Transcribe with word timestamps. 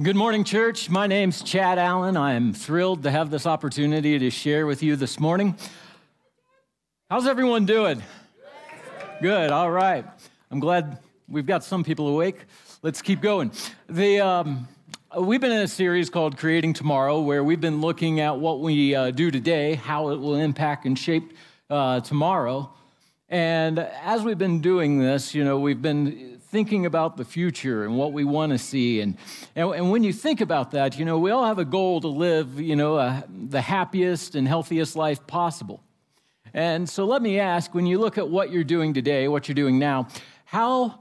Good 0.00 0.16
morning, 0.16 0.42
church. 0.42 0.88
My 0.88 1.06
name's 1.06 1.42
Chad 1.42 1.78
Allen. 1.78 2.16
I'm 2.16 2.54
thrilled 2.54 3.02
to 3.02 3.10
have 3.10 3.28
this 3.28 3.44
opportunity 3.44 4.18
to 4.18 4.30
share 4.30 4.64
with 4.64 4.82
you 4.82 4.96
this 4.96 5.20
morning. 5.20 5.54
How's 7.10 7.26
everyone 7.26 7.66
doing? 7.66 8.02
Good, 9.20 9.50
all 9.50 9.70
right. 9.70 10.06
I'm 10.50 10.60
glad 10.60 10.96
we've 11.28 11.44
got 11.44 11.62
some 11.62 11.84
people 11.84 12.08
awake. 12.08 12.38
Let's 12.80 13.02
keep 13.02 13.20
going. 13.20 13.52
The, 13.86 14.20
um, 14.20 14.66
we've 15.20 15.42
been 15.42 15.52
in 15.52 15.60
a 15.60 15.68
series 15.68 16.08
called 16.08 16.38
Creating 16.38 16.72
Tomorrow 16.72 17.20
where 17.20 17.44
we've 17.44 17.60
been 17.60 17.82
looking 17.82 18.18
at 18.20 18.38
what 18.38 18.60
we 18.60 18.94
uh, 18.94 19.10
do 19.10 19.30
today, 19.30 19.74
how 19.74 20.08
it 20.08 20.16
will 20.16 20.36
impact 20.36 20.86
and 20.86 20.98
shape 20.98 21.34
uh, 21.68 22.00
tomorrow. 22.00 22.72
And 23.28 23.78
as 23.78 24.22
we've 24.22 24.38
been 24.38 24.62
doing 24.62 25.00
this, 25.00 25.34
you 25.34 25.44
know, 25.44 25.58
we've 25.58 25.82
been 25.82 26.31
thinking 26.52 26.84
about 26.84 27.16
the 27.16 27.24
future 27.24 27.82
and 27.82 27.96
what 27.96 28.12
we 28.12 28.24
want 28.24 28.52
to 28.52 28.58
see. 28.58 29.00
And, 29.00 29.16
and, 29.56 29.74
and, 29.74 29.90
when 29.90 30.04
you 30.04 30.12
think 30.12 30.42
about 30.42 30.72
that, 30.72 30.98
you 30.98 31.06
know, 31.06 31.18
we 31.18 31.30
all 31.30 31.46
have 31.46 31.58
a 31.58 31.64
goal 31.64 32.02
to 32.02 32.08
live, 32.08 32.60
you 32.60 32.76
know, 32.76 33.22
the 33.48 33.62
happiest 33.62 34.34
and 34.34 34.46
healthiest 34.46 34.94
life 34.94 35.26
possible. 35.26 35.82
And 36.52 36.86
so 36.86 37.06
let 37.06 37.22
me 37.22 37.40
ask 37.40 37.74
when 37.74 37.86
you 37.86 37.98
look 37.98 38.18
at 38.18 38.28
what 38.28 38.52
you're 38.52 38.64
doing 38.64 38.92
today, 38.92 39.28
what 39.28 39.48
you're 39.48 39.54
doing 39.54 39.78
now, 39.78 40.08
how, 40.44 41.00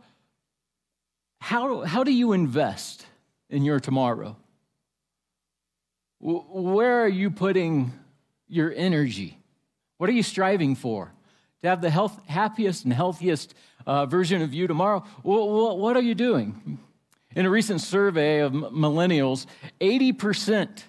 how, 1.41 1.81
how 1.81 2.05
do 2.05 2.13
you 2.13 2.31
invest 2.31 3.05
in 3.49 3.65
your 3.65 3.81
tomorrow? 3.81 4.37
Where 6.21 7.03
are 7.03 7.09
you 7.09 7.29
putting 7.29 7.91
your 8.47 8.71
energy? 8.73 9.37
What 9.97 10.09
are 10.09 10.13
you 10.13 10.23
striving 10.23 10.75
for? 10.75 11.11
To 11.63 11.67
have 11.67 11.81
the 11.81 11.89
health, 11.89 12.17
happiest 12.27 12.85
and 12.85 12.93
healthiest 12.93 13.53
uh, 13.85 14.05
version 14.05 14.41
of 14.41 14.53
you 14.53 14.67
tomorrow, 14.67 15.01
what 15.23 15.95
are 15.97 16.01
you 16.01 16.15
doing? 16.15 16.79
In 17.35 17.45
a 17.45 17.49
recent 17.49 17.81
survey 17.81 18.39
of 18.39 18.51
millennials, 18.51 19.45
80% 19.79 20.83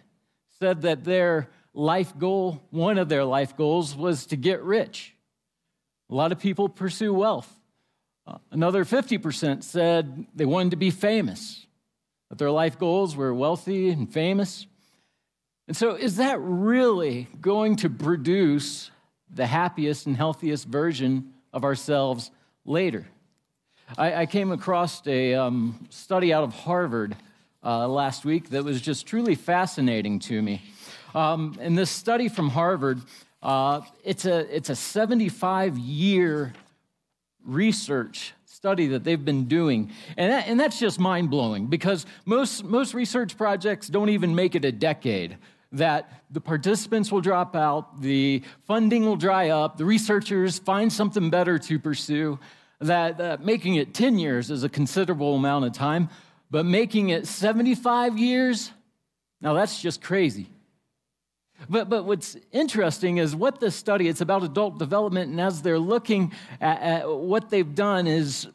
said 0.59 0.83
that 0.83 1.05
their 1.05 1.49
life 1.75 2.17
goal, 2.19 2.61
one 2.71 2.99
of 2.99 3.09
their 3.09 3.25
life 3.25 3.57
goals, 3.57 3.97
was 3.97 4.27
to 4.27 4.37
get 4.37 4.63
rich. 4.63 5.15
A 6.11 6.15
lot 6.15 6.33
of 6.33 6.39
people 6.39 6.69
pursue 6.69 7.15
wealth. 7.15 7.51
Uh, 8.27 8.39
another 8.51 8.85
50% 8.85 9.63
said 9.63 10.27
they 10.35 10.45
wanted 10.45 10.71
to 10.71 10.77
be 10.77 10.91
famous, 10.91 11.67
that 12.29 12.39
their 12.39 12.51
life 12.51 12.79
goals 12.79 13.17
were 13.17 13.35
wealthy 13.35 13.91
and 13.91 14.13
famous. 14.13 14.67
And 15.69 15.77
so, 15.77 15.95
is 15.95 16.17
that 16.17 16.39
really 16.41 17.29
going 17.41 17.77
to 17.77 17.91
produce 17.91 18.91
the 19.31 19.47
happiest 19.47 20.07
and 20.07 20.17
healthiest 20.17 20.69
version 20.69 21.33
of 21.53 21.65
ourselves 21.65 22.31
later. 22.65 23.07
I, 23.99 24.23
I 24.23 24.27
came 24.27 24.53
across 24.53 25.07
a 25.07 25.35
um, 25.35 25.87
study 25.91 26.33
out 26.33 26.45
of 26.45 26.55
Harvard 26.55 27.17
uh, 27.65 27.89
last 27.89 28.25
week 28.25 28.51
that 28.51 28.65
was 28.65 28.81
just 28.81 29.07
truly 29.07 29.35
fascinating 29.35 30.19
to 30.21 30.41
me. 30.41 30.63
Um, 31.15 31.59
in 31.61 31.75
this 31.75 31.91
study 31.91 32.29
from 32.29 32.49
Harvard, 32.49 33.01
uh, 33.43 33.83
it's 34.05 34.25
a 34.25 34.55
it's 34.55 34.71
a 34.71 34.77
75 34.77 35.77
year 35.79 36.53
research 37.45 38.33
study 38.47 38.87
that 38.89 39.05
they've 39.05 39.25
been 39.25 39.45
doing, 39.45 39.91
and 40.17 40.33
that, 40.33 40.47
and 40.47 40.59
that's 40.59 40.79
just 40.79 40.99
mind 40.99 41.29
blowing 41.29 41.67
because 41.67 42.07
most 42.25 42.65
most 42.65 42.95
research 42.95 43.37
projects 43.37 43.89
don't 43.89 44.09
even 44.09 44.35
make 44.35 44.55
it 44.55 44.65
a 44.65 44.73
decade 44.73 45.37
that 45.73 46.23
the 46.31 46.41
participants 46.41 47.11
will 47.11 47.21
drop 47.21 47.57
out, 47.57 48.01
the 48.01 48.43
funding 48.67 49.05
will 49.05 49.17
dry 49.17 49.49
up, 49.49 49.77
the 49.77 49.85
researchers 49.85 50.59
find 50.59 50.93
something 50.93 51.31
better 51.31 51.59
to 51.59 51.79
pursue, 51.79 52.39
that, 52.81 53.19
that 53.19 53.45
making 53.45 53.77
it 53.77 53.95
10 53.95 54.19
years 54.19 54.51
is 54.51 54.65
a 54.65 54.69
considerable 54.69 55.37
amount 55.37 55.65
of 55.65 55.73
time, 55.73 56.09
but 56.51 56.67
making 56.67 57.09
it 57.09 57.27
75 57.27 58.19
years, 58.19 58.71
now 59.41 59.55
that's 59.55 59.81
just 59.81 60.03
crazy. 60.03 60.49
But, 61.69 61.89
but 61.89 62.05
what's 62.05 62.37
interesting 62.51 63.19
is 63.19 63.37
what 63.37 63.61
this 63.61 63.77
study, 63.77 64.09
it's 64.09 64.21
about 64.21 64.43
adult 64.43 64.79
development, 64.79 65.31
and 65.31 65.41
as 65.41 65.63
they're 65.63 65.79
looking 65.79 66.33
at, 66.61 66.83
at 66.83 67.09
what 67.09 67.51
they've 67.51 67.75
done 67.75 68.07
is 68.07 68.49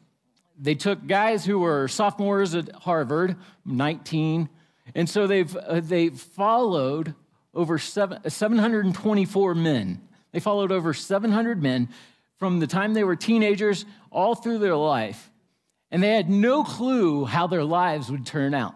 they 0.60 0.74
took 0.74 1.06
guys 1.06 1.44
who 1.44 1.60
were 1.60 1.88
sophomores 1.88 2.54
at 2.54 2.70
Harvard, 2.72 3.36
19, 3.64 4.48
and 4.94 5.08
so 5.08 5.26
they've, 5.26 5.54
uh, 5.56 5.80
they 5.80 6.08
followed 6.08 7.14
over 7.54 7.78
seven, 7.78 8.28
724 8.28 9.54
men. 9.54 10.00
They 10.32 10.40
followed 10.40 10.72
over 10.72 10.94
700 10.94 11.62
men 11.62 11.88
from 12.38 12.60
the 12.60 12.66
time 12.66 12.94
they 12.94 13.04
were 13.04 13.16
teenagers 13.16 13.84
all 14.10 14.34
through 14.34 14.58
their 14.58 14.76
life. 14.76 15.30
And 15.90 16.02
they 16.02 16.14
had 16.14 16.28
no 16.28 16.64
clue 16.64 17.24
how 17.24 17.46
their 17.46 17.64
lives 17.64 18.10
would 18.10 18.26
turn 18.26 18.54
out. 18.54 18.74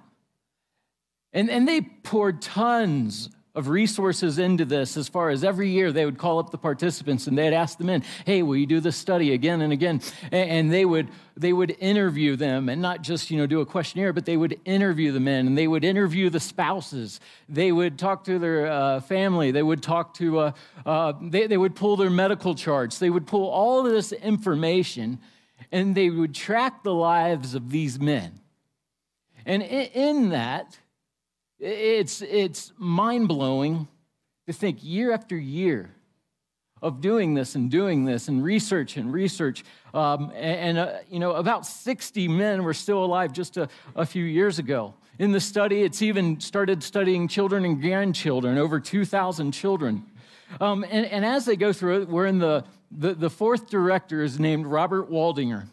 And, 1.32 1.50
and 1.50 1.68
they 1.68 1.80
poured 1.80 2.42
tons 2.42 3.28
of 3.54 3.68
resources 3.68 4.38
into 4.38 4.64
this 4.64 4.96
as 4.96 5.08
far 5.08 5.28
as 5.28 5.44
every 5.44 5.68
year 5.68 5.92
they 5.92 6.06
would 6.06 6.16
call 6.16 6.38
up 6.38 6.50
the 6.50 6.58
participants 6.58 7.26
and 7.26 7.36
they'd 7.36 7.52
ask 7.52 7.76
them 7.76 7.90
in 7.90 8.02
hey 8.24 8.42
will 8.42 8.56
you 8.56 8.64
do 8.64 8.80
this 8.80 8.96
study 8.96 9.32
again 9.32 9.60
and 9.60 9.72
again? 9.72 10.00
And 10.30 10.72
they 10.72 10.84
would 10.86 11.08
they 11.36 11.52
would 11.52 11.76
interview 11.78 12.36
them 12.36 12.70
and 12.70 12.80
not 12.80 13.02
just 13.02 13.30
you 13.30 13.36
know 13.36 13.46
do 13.46 13.60
a 13.60 13.66
questionnaire 13.66 14.14
but 14.14 14.24
they 14.24 14.38
would 14.38 14.58
interview 14.64 15.12
the 15.12 15.20
men 15.20 15.46
and 15.46 15.58
they 15.58 15.68
would 15.68 15.84
interview 15.84 16.30
the 16.30 16.40
spouses. 16.40 17.20
They 17.48 17.72
would 17.72 17.98
talk 17.98 18.24
to 18.24 18.38
their 18.38 18.70
uh, 18.70 19.00
family. 19.00 19.50
They 19.50 19.62
would 19.62 19.82
talk 19.82 20.14
to 20.14 20.38
uh, 20.38 20.52
uh, 20.86 21.12
they, 21.20 21.46
they 21.46 21.58
would 21.58 21.76
pull 21.76 21.96
their 21.96 22.10
medical 22.10 22.54
charts. 22.54 22.98
They 22.98 23.10
would 23.10 23.26
pull 23.26 23.50
all 23.50 23.84
of 23.84 23.92
this 23.92 24.12
information 24.12 25.18
and 25.70 25.94
they 25.94 26.08
would 26.08 26.34
track 26.34 26.82
the 26.82 26.94
lives 26.94 27.54
of 27.54 27.70
these 27.70 28.00
men. 28.00 28.40
And 29.44 29.62
in, 29.62 29.86
in 29.92 30.28
that 30.30 30.78
it's, 31.62 32.22
it's 32.22 32.72
mind 32.76 33.28
blowing 33.28 33.86
to 34.46 34.52
think 34.52 34.78
year 34.82 35.12
after 35.12 35.36
year 35.36 35.90
of 36.82 37.00
doing 37.00 37.34
this 37.34 37.54
and 37.54 37.70
doing 37.70 38.04
this 38.04 38.26
and 38.26 38.42
research 38.42 38.96
and 38.96 39.12
research. 39.12 39.64
Um, 39.94 40.32
and, 40.34 40.78
and 40.78 40.78
uh, 40.78 40.98
you 41.08 41.20
know, 41.20 41.34
about 41.34 41.64
60 41.64 42.26
men 42.26 42.64
were 42.64 42.74
still 42.74 43.04
alive 43.04 43.32
just 43.32 43.56
a, 43.56 43.68
a 43.94 44.04
few 44.04 44.24
years 44.24 44.58
ago. 44.58 44.94
In 45.18 45.30
the 45.30 45.40
study, 45.40 45.82
it's 45.82 46.02
even 46.02 46.40
started 46.40 46.82
studying 46.82 47.28
children 47.28 47.64
and 47.64 47.80
grandchildren, 47.80 48.58
over 48.58 48.80
2,000 48.80 49.52
children. 49.52 50.04
Um, 50.60 50.84
and, 50.90 51.06
and, 51.06 51.24
as 51.24 51.44
they 51.44 51.56
go 51.56 51.72
through 51.72 52.02
it, 52.02 52.08
we're 52.08 52.26
in 52.26 52.38
the, 52.38 52.64
the, 52.90 53.14
the 53.14 53.30
fourth 53.30 53.70
director 53.70 54.22
is 54.22 54.38
named 54.38 54.66
Robert 54.66 55.10
Waldinger. 55.10 55.66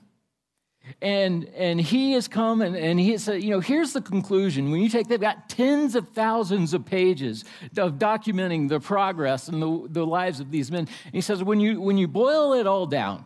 And, 1.02 1.46
and 1.56 1.80
he 1.80 2.14
has 2.14 2.28
come 2.28 2.62
and, 2.62 2.76
and 2.76 3.00
he 3.00 3.18
said, 3.18 3.44
you 3.44 3.52
know, 3.52 3.60
here's 3.60 3.94
the 3.94 4.02
conclusion. 4.02 4.72
When 4.72 4.82
you 4.82 4.90
take, 4.90 5.08
they've 5.08 5.20
got 5.20 5.50
tens 5.50 5.96
of 5.96 6.10
thousands 6.10 6.74
of 6.74 6.86
pages 6.86 7.46
of 7.78 7.94
documenting 7.94 8.70
the 8.70 8.80
progress 8.80 9.48
and 9.48 9.62
the, 9.62 9.88
the 9.90 10.06
lives 10.06 10.40
of 10.40 10.52
these 10.52 10.72
men. 10.72 10.88
And 11.06 11.14
he 11.14 11.22
says, 11.22 11.44
when 11.44 11.60
you, 11.60 11.80
when 11.80 11.98
you 11.98 12.08
boil 12.08 12.54
it 12.54 12.68
all 12.68 12.86
down, 12.86 13.26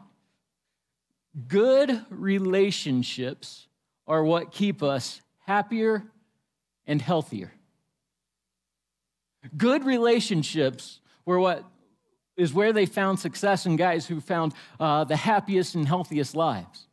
good 1.48 2.06
relationships 2.10 3.68
are 4.08 4.24
what 4.24 4.52
keep 4.52 4.84
us 4.84 5.22
happier 5.46 6.04
and 6.86 7.02
healthier. 7.02 7.52
Good 9.58 9.84
relationships 9.84 11.00
were 11.26 11.40
what 11.40 11.64
is 12.36 12.54
where 12.54 12.74
they 12.74 12.86
found 12.86 13.20
success 13.20 13.66
in 13.66 13.76
guys 13.76 14.08
who 14.08 14.20
found 14.20 14.54
uh, 14.80 15.04
the 15.04 15.16
happiest 15.16 15.76
and 15.76 15.88
healthiest 15.88 16.36
lives. 16.36 16.88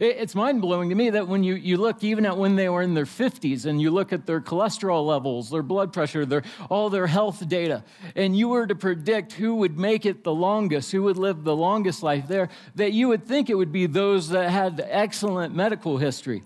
It's 0.00 0.34
mind 0.34 0.62
blowing 0.62 0.88
to 0.88 0.94
me 0.94 1.10
that 1.10 1.28
when 1.28 1.44
you, 1.44 1.54
you 1.54 1.76
look 1.76 2.02
even 2.02 2.24
at 2.24 2.38
when 2.38 2.56
they 2.56 2.70
were 2.70 2.80
in 2.80 2.94
their 2.94 3.04
50s 3.04 3.66
and 3.66 3.80
you 3.80 3.90
look 3.90 4.10
at 4.10 4.24
their 4.24 4.40
cholesterol 4.40 5.06
levels, 5.06 5.50
their 5.50 5.62
blood 5.62 5.92
pressure, 5.92 6.24
their, 6.24 6.42
all 6.70 6.88
their 6.88 7.06
health 7.06 7.46
data, 7.46 7.84
and 8.16 8.34
you 8.34 8.48
were 8.48 8.66
to 8.66 8.74
predict 8.74 9.34
who 9.34 9.56
would 9.56 9.78
make 9.78 10.06
it 10.06 10.24
the 10.24 10.32
longest, 10.32 10.92
who 10.92 11.02
would 11.02 11.18
live 11.18 11.44
the 11.44 11.54
longest 11.54 12.02
life 12.02 12.26
there, 12.26 12.48
that 12.74 12.92
you 12.92 13.08
would 13.08 13.26
think 13.26 13.50
it 13.50 13.54
would 13.54 13.70
be 13.70 13.84
those 13.84 14.30
that 14.30 14.50
had 14.50 14.82
excellent 14.88 15.54
medical 15.54 15.98
history. 15.98 16.42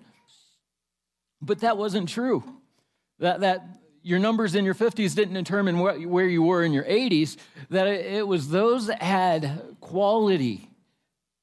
But 1.40 1.60
that 1.60 1.78
wasn't 1.78 2.08
true. 2.08 2.42
That, 3.20 3.40
that 3.40 3.64
your 4.02 4.18
numbers 4.18 4.56
in 4.56 4.64
your 4.64 4.74
50s 4.74 5.14
didn't 5.14 5.34
determine 5.34 5.78
what, 5.78 6.04
where 6.04 6.26
you 6.26 6.42
were 6.42 6.64
in 6.64 6.72
your 6.72 6.84
80s, 6.84 7.36
that 7.70 7.86
it, 7.86 8.06
it 8.06 8.26
was 8.26 8.48
those 8.48 8.88
that 8.88 9.02
had 9.02 9.76
quality, 9.80 10.68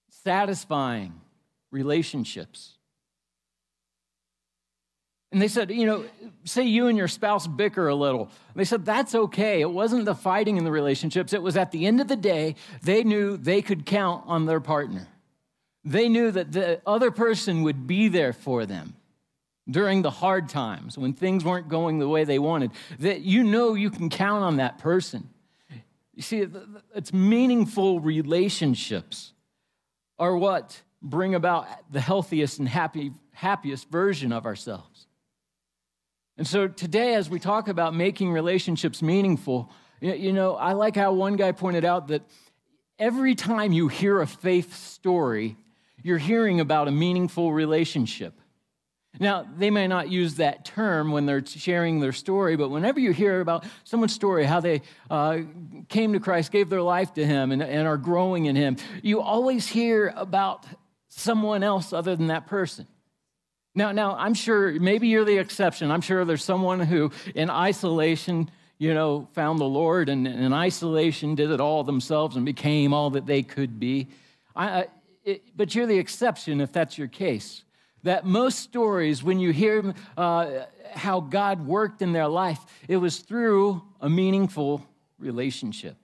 satisfying, 0.09 1.21
relationships. 1.73 2.77
And 5.31 5.41
they 5.41 5.47
said, 5.47 5.71
you 5.71 5.87
know, 5.87 6.05
say 6.43 6.61
you 6.61 6.85
and 6.85 6.95
your 6.95 7.07
spouse 7.07 7.47
bicker 7.47 7.87
a 7.87 7.95
little. 7.95 8.29
They 8.55 8.65
said, 8.65 8.85
that's 8.85 9.15
okay. 9.15 9.61
It 9.61 9.71
wasn't 9.71 10.05
the 10.05 10.13
fighting 10.13 10.57
in 10.57 10.63
the 10.63 10.71
relationships. 10.71 11.33
It 11.33 11.41
was 11.41 11.57
at 11.57 11.71
the 11.71 11.87
end 11.87 11.99
of 11.99 12.07
the 12.07 12.15
day, 12.15 12.55
they 12.83 13.03
knew 13.03 13.35
they 13.35 13.63
could 13.63 13.83
count 13.87 14.23
on 14.27 14.45
their 14.45 14.59
partner. 14.59 15.07
They 15.83 16.07
knew 16.07 16.29
that 16.29 16.51
the 16.51 16.81
other 16.85 17.09
person 17.09 17.63
would 17.63 17.87
be 17.87 18.09
there 18.09 18.31
for 18.31 18.67
them 18.67 18.95
during 19.67 20.03
the 20.03 20.11
hard 20.11 20.49
times 20.49 20.99
when 20.99 21.13
things 21.13 21.43
weren't 21.43 21.67
going 21.67 21.97
the 21.97 22.07
way 22.07 22.25
they 22.25 22.37
wanted. 22.37 22.69
That 22.99 23.21
you 23.21 23.43
know 23.43 23.73
you 23.73 23.89
can 23.89 24.09
count 24.09 24.43
on 24.43 24.57
that 24.57 24.77
person. 24.77 25.29
You 26.13 26.21
see, 26.21 26.45
it's 26.93 27.11
meaningful 27.11 27.99
relationships 27.99 29.33
are 30.19 30.37
what 30.37 30.79
bring 31.03 31.35
about 31.35 31.67
the 31.91 31.99
healthiest 31.99 32.59
and 32.59 32.67
happy, 32.67 33.11
happiest 33.33 33.89
version 33.89 34.31
of 34.31 34.45
ourselves. 34.45 35.07
And 36.37 36.47
so 36.47 36.67
today, 36.67 37.13
as 37.13 37.29
we 37.29 37.39
talk 37.39 37.67
about 37.67 37.93
making 37.93 38.31
relationships 38.31 39.01
meaningful, 39.01 39.69
you 40.01 40.33
know, 40.33 40.55
I 40.55 40.73
like 40.73 40.95
how 40.95 41.13
one 41.13 41.35
guy 41.35 41.51
pointed 41.51 41.85
out 41.85 42.07
that 42.07 42.23
every 42.97 43.35
time 43.35 43.71
you 43.71 43.87
hear 43.87 44.19
a 44.21 44.27
faith 44.27 44.75
story, 44.75 45.57
you're 46.01 46.17
hearing 46.17 46.59
about 46.59 46.87
a 46.87 46.91
meaningful 46.91 47.53
relationship. 47.53 48.33
Now, 49.19 49.45
they 49.57 49.69
may 49.69 49.87
not 49.87 50.09
use 50.09 50.35
that 50.35 50.65
term 50.65 51.11
when 51.11 51.27
they're 51.27 51.45
sharing 51.45 51.99
their 51.99 52.13
story, 52.13 52.55
but 52.55 52.69
whenever 52.69 52.99
you 52.99 53.11
hear 53.11 53.41
about 53.41 53.63
someone's 53.83 54.13
story, 54.13 54.43
how 54.43 54.59
they 54.59 54.81
uh, 55.09 55.39
came 55.87 56.13
to 56.13 56.19
Christ, 56.19 56.51
gave 56.51 56.67
their 56.69 56.81
life 56.81 57.13
to 57.13 57.25
Him, 57.25 57.51
and, 57.51 57.61
and 57.61 57.87
are 57.87 57.97
growing 57.97 58.45
in 58.47 58.55
Him, 58.55 58.77
you 59.03 59.21
always 59.21 59.67
hear 59.67 60.11
about 60.15 60.65
someone 61.15 61.63
else 61.63 61.93
other 61.93 62.15
than 62.15 62.27
that 62.27 62.47
person. 62.47 62.87
Now, 63.75 63.91
now, 63.91 64.15
I'm 64.15 64.33
sure 64.33 64.79
maybe 64.79 65.07
you're 65.07 65.25
the 65.25 65.37
exception. 65.37 65.89
I'm 65.89 66.01
sure 66.01 66.25
there's 66.25 66.43
someone 66.43 66.79
who, 66.79 67.11
in 67.33 67.49
isolation, 67.49 68.51
you 68.77 68.93
know, 68.93 69.27
found 69.33 69.59
the 69.59 69.65
Lord 69.65 70.09
and 70.09 70.27
in 70.27 70.53
isolation 70.53 71.35
did 71.35 71.49
it 71.49 71.59
all 71.59 71.83
themselves 71.83 72.35
and 72.35 72.45
became 72.45 72.93
all 72.93 73.11
that 73.11 73.25
they 73.25 73.41
could 73.41 73.79
be. 73.79 74.09
I, 74.55 74.87
it, 75.23 75.43
but 75.55 75.73
you're 75.73 75.87
the 75.87 75.97
exception 75.97 76.61
if 76.61 76.71
that's 76.71 76.97
your 76.97 77.07
case. 77.07 77.63
That 78.03 78.25
most 78.25 78.59
stories, 78.59 79.23
when 79.23 79.39
you 79.39 79.51
hear 79.51 79.93
uh, 80.17 80.65
how 80.93 81.21
God 81.21 81.65
worked 81.65 82.01
in 82.01 82.11
their 82.11 82.27
life, 82.27 82.59
it 82.87 82.97
was 82.97 83.19
through 83.19 83.81
a 84.01 84.09
meaningful 84.09 84.85
relationship. 85.17 85.95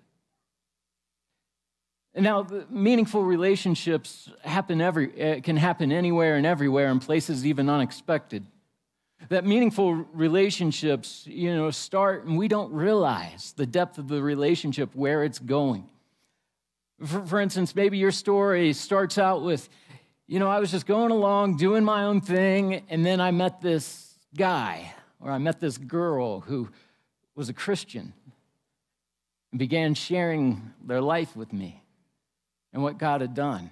Now, 2.16 2.48
meaningful 2.70 3.24
relationships 3.24 4.30
happen 4.44 4.82
every, 4.82 5.38
uh, 5.38 5.42
can 5.42 5.58
happen 5.58 5.92
anywhere 5.92 6.36
and 6.36 6.46
everywhere 6.46 6.90
in 6.90 7.00
places 7.00 7.46
even 7.46 7.70
unexpected. 7.70 8.46
That 9.30 9.46
meaningful 9.46 9.94
relationships, 9.94 11.24
you 11.28 11.56
know, 11.56 11.70
start 11.72 12.26
and 12.26 12.38
we 12.38 12.48
don't 12.48 12.74
realize 12.74 13.54
the 13.56 13.66
depth 13.66 14.00
of 14.00 14.08
the 14.08 14.24
relationship, 14.24 14.96
where 14.96 15.24
it's 15.24 15.40
going. 15.40 15.88
For, 17.06 17.26
for 17.26 17.40
instance, 17.40 17.76
maybe 17.76 17.98
your 17.98 18.12
story 18.12 18.74
starts 18.74 19.18
out 19.18 19.44
with, 19.44 19.70
you 20.26 20.40
know, 20.40 20.50
I 20.50 20.60
was 20.60 20.72
just 20.72 20.88
going 20.88 21.12
along 21.12 21.58
doing 21.58 21.84
my 21.84 22.06
own 22.06 22.22
thing, 22.22 22.84
and 22.90 23.06
then 23.06 23.22
I 23.22 23.32
met 23.32 23.62
this 23.62 24.16
guy 24.36 24.94
or 25.20 25.32
I 25.32 25.38
met 25.38 25.60
this 25.60 25.78
girl 25.78 26.40
who 26.42 26.70
was 27.36 27.50
a 27.50 27.54
Christian 27.54 28.14
and 29.52 29.60
began 29.60 29.94
sharing 29.94 30.74
their 30.84 31.02
life 31.02 31.36
with 31.36 31.54
me 31.54 31.79
and 32.74 32.84
what 32.84 32.98
God 32.98 33.22
had 33.22 33.34
done. 33.34 33.72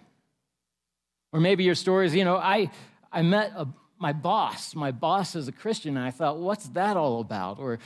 Or 1.33 1.39
maybe 1.39 1.63
your 1.63 1.75
story 1.75 2.05
is, 2.05 2.15
you 2.15 2.23
know, 2.23 2.37
I, 2.37 2.71
I 3.11 3.21
met 3.21 3.51
a, 3.55 3.67
my 3.99 4.13
boss. 4.13 4.75
My 4.75 4.91
boss 4.91 5.35
is 5.35 5.47
a 5.47 5.51
Christian, 5.51 5.97
and 5.97 6.05
I 6.05 6.11
thought, 6.11 6.37
what's 6.37 6.67
that 6.69 6.97
all 6.97 7.19
about? 7.19 7.59
Or, 7.59 7.79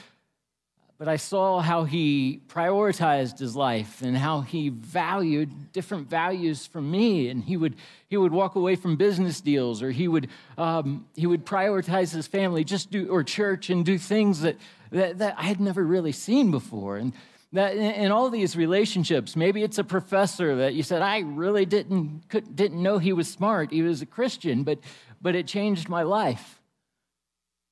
but 0.98 1.08
I 1.08 1.16
saw 1.16 1.62
how 1.62 1.84
he 1.84 2.42
prioritized 2.48 3.40
his 3.40 3.56
life 3.56 4.04
and 4.04 4.16
how 4.16 4.42
he 4.42 4.70
valued 4.70 5.72
different 5.74 6.08
values 6.08 6.68
from 6.68 6.92
me. 6.92 7.30
And 7.30 7.44
he 7.44 7.58
would, 7.58 7.76
he 8.08 8.18
would 8.18 8.32
walk 8.32 8.56
away 8.56 8.76
from 8.76 8.98
business 8.98 9.42
deals, 9.42 9.82
or 9.82 9.90
he 9.90 10.08
would, 10.08 10.28
um, 10.60 11.08
he 11.16 11.26
would 11.26 11.44
prioritize 11.46 12.14
his 12.14 12.28
family, 12.28 12.64
just 12.64 12.92
do, 12.92 13.08
or 13.08 13.24
church, 13.24 13.72
and 13.72 13.84
do 13.84 13.98
things 13.98 14.42
that, 14.42 14.58
that, 14.92 15.18
that 15.18 15.36
I 15.40 15.44
had 15.44 15.60
never 15.60 15.84
really 15.84 16.12
seen 16.12 16.52
before. 16.52 16.98
And 16.98 17.14
that 17.54 17.76
in 17.76 18.12
all 18.12 18.30
these 18.30 18.56
relationships, 18.56 19.36
maybe 19.36 19.62
it's 19.62 19.78
a 19.78 19.84
professor 19.84 20.56
that 20.58 20.74
you 20.74 20.84
said, 20.84 21.02
I 21.02 21.20
really 21.20 21.66
didn't, 21.66 22.24
didn't 22.56 22.82
know 22.82 22.98
he 22.98 23.12
was 23.12 23.30
smart. 23.30 23.72
He 23.72 23.82
was 23.82 24.02
a 24.02 24.06
Christian, 24.06 24.64
but, 24.64 24.80
but 25.22 25.36
it 25.36 25.48
changed 25.48 25.90
my 25.90 26.04
life. 26.04 26.62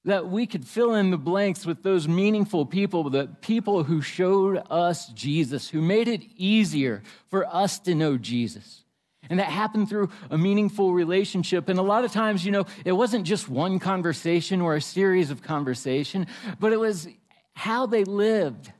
That 0.05 0.27
we 0.27 0.47
could 0.47 0.65
fill 0.65 0.95
in 0.95 1.11
the 1.11 1.17
blanks 1.17 1.65
with 1.65 1.83
those 1.83 2.07
meaningful 2.07 2.65
people, 2.65 3.09
the 3.09 3.27
people 3.41 3.83
who 3.83 4.01
showed 4.01 4.61
us 4.69 5.07
Jesus, 5.09 5.69
who 5.69 5.81
made 5.81 6.07
it 6.07 6.23
easier 6.35 7.01
for 7.29 7.45
us 7.47 7.79
to 7.79 7.95
know 7.95 8.17
Jesus. 8.17 8.83
And 9.29 9.39
that 9.39 9.47
happened 9.47 9.89
through 9.89 10.09
a 10.29 10.37
meaningful 10.37 10.93
relationship. 10.93 11.69
And 11.69 11.79
a 11.79 11.83
lot 11.83 12.03
of 12.03 12.11
times, 12.11 12.43
you 12.43 12.51
know, 12.51 12.65
it 12.83 12.93
wasn't 12.93 13.25
just 13.25 13.47
one 13.47 13.79
conversation 13.79 14.59
or 14.59 14.75
a 14.75 14.81
series 14.81 15.31
of 15.31 15.41
conversation, 15.41 16.27
but 16.59 16.73
it 16.73 16.79
was 16.79 17.07
how 17.53 17.85
they 17.85 18.03
lived 18.03 18.71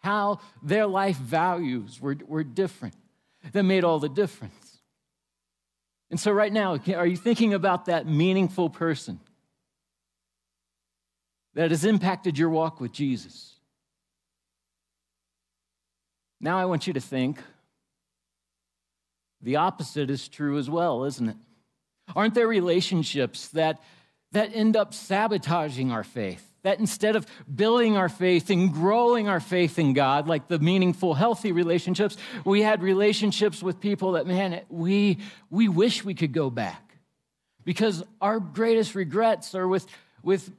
how 0.00 0.40
their 0.62 0.86
life 0.86 1.16
values 1.16 2.00
were, 2.00 2.16
were 2.26 2.44
different 2.44 2.94
that 3.52 3.62
made 3.62 3.84
all 3.84 3.98
the 3.98 4.08
difference. 4.08 4.78
And 6.10 6.20
so, 6.20 6.30
right 6.30 6.52
now, 6.52 6.78
are 6.94 7.06
you 7.06 7.16
thinking 7.16 7.54
about 7.54 7.86
that 7.86 8.06
meaningful 8.06 8.70
person 8.70 9.18
that 11.54 11.70
has 11.70 11.84
impacted 11.84 12.38
your 12.38 12.50
walk 12.50 12.80
with 12.80 12.92
Jesus? 12.92 13.54
Now, 16.40 16.58
I 16.58 16.66
want 16.66 16.86
you 16.86 16.92
to 16.92 17.00
think 17.00 17.40
the 19.40 19.56
opposite 19.56 20.10
is 20.10 20.28
true 20.28 20.58
as 20.58 20.70
well, 20.70 21.04
isn't 21.04 21.28
it? 21.28 21.36
Aren't 22.14 22.34
there 22.34 22.46
relationships 22.46 23.48
that, 23.48 23.82
that 24.32 24.54
end 24.54 24.76
up 24.76 24.94
sabotaging 24.94 25.90
our 25.90 26.04
faith? 26.04 26.46
That 26.66 26.80
instead 26.80 27.14
of 27.14 27.24
building 27.54 27.96
our 27.96 28.08
faith 28.08 28.50
and 28.50 28.72
growing 28.72 29.28
our 29.28 29.38
faith 29.38 29.78
in 29.78 29.92
God, 29.92 30.26
like 30.26 30.48
the 30.48 30.58
meaningful, 30.58 31.14
healthy 31.14 31.52
relationships, 31.52 32.16
we 32.44 32.60
had 32.60 32.82
relationships 32.82 33.62
with 33.62 33.78
people 33.78 34.12
that, 34.12 34.26
man, 34.26 34.62
we, 34.68 35.18
we 35.48 35.68
wish 35.68 36.04
we 36.04 36.12
could 36.12 36.32
go 36.32 36.50
back. 36.50 36.98
Because 37.64 38.02
our 38.20 38.40
greatest 38.40 38.96
regrets 38.96 39.54
are 39.54 39.68
with, 39.68 39.86
with 40.24 40.50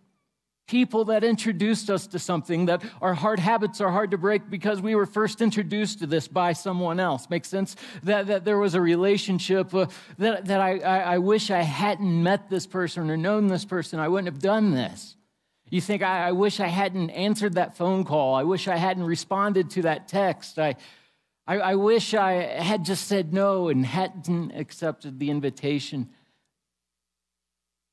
people 0.65 1.03
that 1.05 1.25
introduced 1.25 1.89
us 1.89 2.07
to 2.07 2.19
something 2.19 2.67
that 2.67 2.85
our 3.01 3.13
hard 3.13 3.39
habits 3.39 3.81
are 3.81 3.91
hard 3.91 4.11
to 4.11 4.17
break 4.17 4.49
because 4.49 4.81
we 4.81 4.95
were 4.95 5.05
first 5.05 5.41
introduced 5.41 5.99
to 5.99 6.07
this 6.07 6.25
by 6.29 6.53
someone 6.53 7.01
else. 7.01 7.29
Makes 7.29 7.49
sense? 7.49 7.75
That, 8.03 8.27
that 8.27 8.45
there 8.45 8.59
was 8.59 8.75
a 8.75 8.81
relationship 8.81 9.73
uh, 9.73 9.87
that, 10.19 10.45
that 10.45 10.61
I, 10.61 10.79
I, 10.79 10.99
I 10.99 11.17
wish 11.17 11.51
I 11.51 11.63
hadn't 11.63 12.23
met 12.23 12.49
this 12.49 12.65
person 12.65 13.09
or 13.09 13.17
known 13.17 13.47
this 13.47 13.65
person. 13.65 13.99
I 13.99 14.07
wouldn't 14.07 14.33
have 14.33 14.41
done 14.41 14.71
this. 14.71 15.16
You 15.69 15.81
think, 15.81 16.01
I, 16.01 16.29
I, 16.29 16.31
wish 16.31 16.59
I 16.59 16.67
hadn't 16.67 17.09
answered 17.09 17.55
that 17.55 17.75
phone 17.75 18.05
call. 18.05 18.35
I 18.35 18.43
wish 18.43 18.67
I 18.67 18.77
hadn't 18.77 19.03
responded 19.03 19.69
to 19.71 19.81
that 19.83 20.07
text. 20.07 20.57
I, 20.57 20.75
I, 21.45 21.57
I 21.57 21.75
wish 21.75 22.13
I 22.13 22.33
had 22.33 22.85
just 22.85 23.07
said 23.07 23.33
no 23.33 23.67
and 23.67 23.85
hadn't 23.85 24.51
accepted 24.51 25.19
the 25.19 25.29
invitation. 25.29 26.09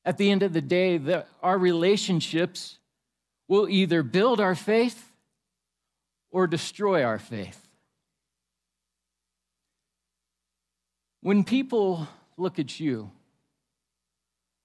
At 0.05 0.17
the 0.17 0.31
end 0.31 0.43
of 0.43 0.53
the 0.53 0.61
day, 0.61 0.97
the, 0.97 1.25
our 1.43 1.57
relationships 1.57 2.79
will 3.47 3.67
either 3.67 4.03
build 4.03 4.39
our 4.39 4.55
faith 4.55 5.11
or 6.31 6.47
destroy 6.47 7.03
our 7.03 7.19
faith. 7.19 7.61
When 11.21 11.43
people 11.43 12.07
look 12.37 12.59
at 12.59 12.79
you, 12.79 13.11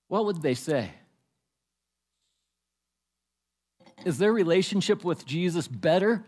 what 0.09 0.27
would 0.27 0.43
they 0.43 0.55
say? 0.55 0.91
Is 4.05 4.19
their 4.19 4.33
relationship 4.33 5.05
with 5.05 5.27
Jesus 5.27 5.69
better 5.69 6.25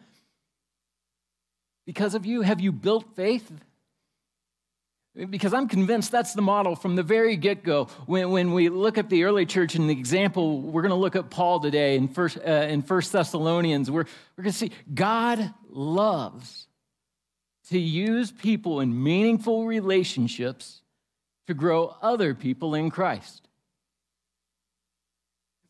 because 1.86 2.14
of 2.14 2.26
you? 2.26 2.42
Have 2.42 2.60
you 2.60 2.72
built 2.72 3.16
faith? 3.16 3.50
Because 5.14 5.52
I'm 5.52 5.68
convinced 5.68 6.10
that's 6.10 6.32
the 6.32 6.42
model 6.42 6.74
from 6.74 6.96
the 6.96 7.02
very 7.02 7.36
get 7.36 7.62
go. 7.64 7.84
When, 8.06 8.30
when 8.30 8.52
we 8.54 8.70
look 8.70 8.96
at 8.96 9.10
the 9.10 9.24
early 9.24 9.44
church 9.44 9.74
and 9.74 9.88
the 9.88 9.92
example, 9.92 10.62
we're 10.62 10.80
going 10.80 10.90
to 10.90 10.96
look 10.96 11.16
at 11.16 11.28
Paul 11.28 11.60
today 11.60 11.96
in 11.96 12.08
First, 12.08 12.38
uh, 12.38 12.50
in 12.50 12.80
First 12.80 13.12
Thessalonians. 13.12 13.90
We're, 13.90 14.06
we're 14.36 14.44
going 14.44 14.52
to 14.52 14.58
see 14.58 14.72
God 14.92 15.52
loves 15.68 16.66
to 17.68 17.78
use 17.78 18.30
people 18.30 18.80
in 18.80 19.02
meaningful 19.02 19.66
relationships 19.66 20.80
to 21.46 21.54
grow 21.54 21.94
other 22.00 22.34
people 22.34 22.74
in 22.74 22.90
Christ. 22.90 23.41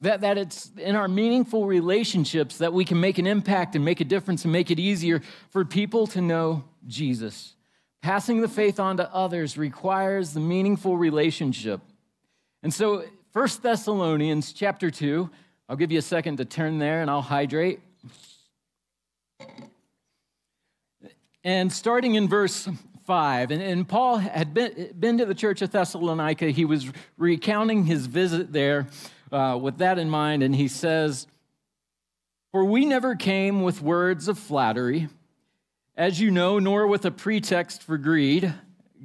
That, 0.02 0.22
that 0.22 0.36
it's 0.36 0.72
in 0.76 0.96
our 0.96 1.06
meaningful 1.06 1.64
relationships 1.64 2.58
that 2.58 2.72
we 2.72 2.84
can 2.84 2.98
make 2.98 3.18
an 3.18 3.26
impact 3.26 3.76
and 3.76 3.84
make 3.84 4.00
a 4.00 4.04
difference 4.04 4.44
and 4.44 4.52
make 4.52 4.72
it 4.72 4.80
easier 4.80 5.22
for 5.50 5.64
people 5.64 6.08
to 6.08 6.20
know 6.20 6.64
Jesus. 6.88 7.54
Passing 8.02 8.40
the 8.40 8.48
faith 8.48 8.80
on 8.80 8.96
to 8.96 9.08
others 9.14 9.56
requires 9.56 10.32
the 10.32 10.40
meaningful 10.40 10.96
relationship. 10.96 11.80
And 12.64 12.74
so, 12.74 13.04
1 13.32 13.48
Thessalonians 13.62 14.52
chapter 14.52 14.90
2, 14.90 15.30
I'll 15.68 15.76
give 15.76 15.92
you 15.92 16.00
a 16.00 16.02
second 16.02 16.38
to 16.38 16.44
turn 16.44 16.78
there 16.78 17.00
and 17.00 17.08
I'll 17.08 17.22
hydrate. 17.22 17.78
And 21.44 21.72
starting 21.72 22.16
in 22.16 22.28
verse 22.28 22.68
5, 23.06 23.52
and, 23.52 23.62
and 23.62 23.88
Paul 23.88 24.16
had 24.16 24.52
been, 24.52 24.94
been 24.98 25.18
to 25.18 25.26
the 25.26 25.34
church 25.34 25.62
of 25.62 25.70
Thessalonica. 25.70 26.46
He 26.46 26.64
was 26.64 26.90
recounting 27.16 27.84
his 27.84 28.06
visit 28.06 28.52
there 28.52 28.88
uh, 29.32 29.58
with 29.60 29.78
that 29.78 29.98
in 29.98 30.10
mind, 30.10 30.42
and 30.42 30.54
he 30.54 30.68
says, 30.68 31.26
For 32.52 32.64
we 32.64 32.84
never 32.84 33.14
came 33.14 33.62
with 33.62 33.82
words 33.82 34.28
of 34.28 34.38
flattery, 34.38 35.08
as 35.96 36.20
you 36.20 36.30
know, 36.30 36.58
nor 36.58 36.86
with 36.86 37.04
a 37.04 37.10
pretext 37.10 37.82
for 37.82 37.98
greed. 37.98 38.52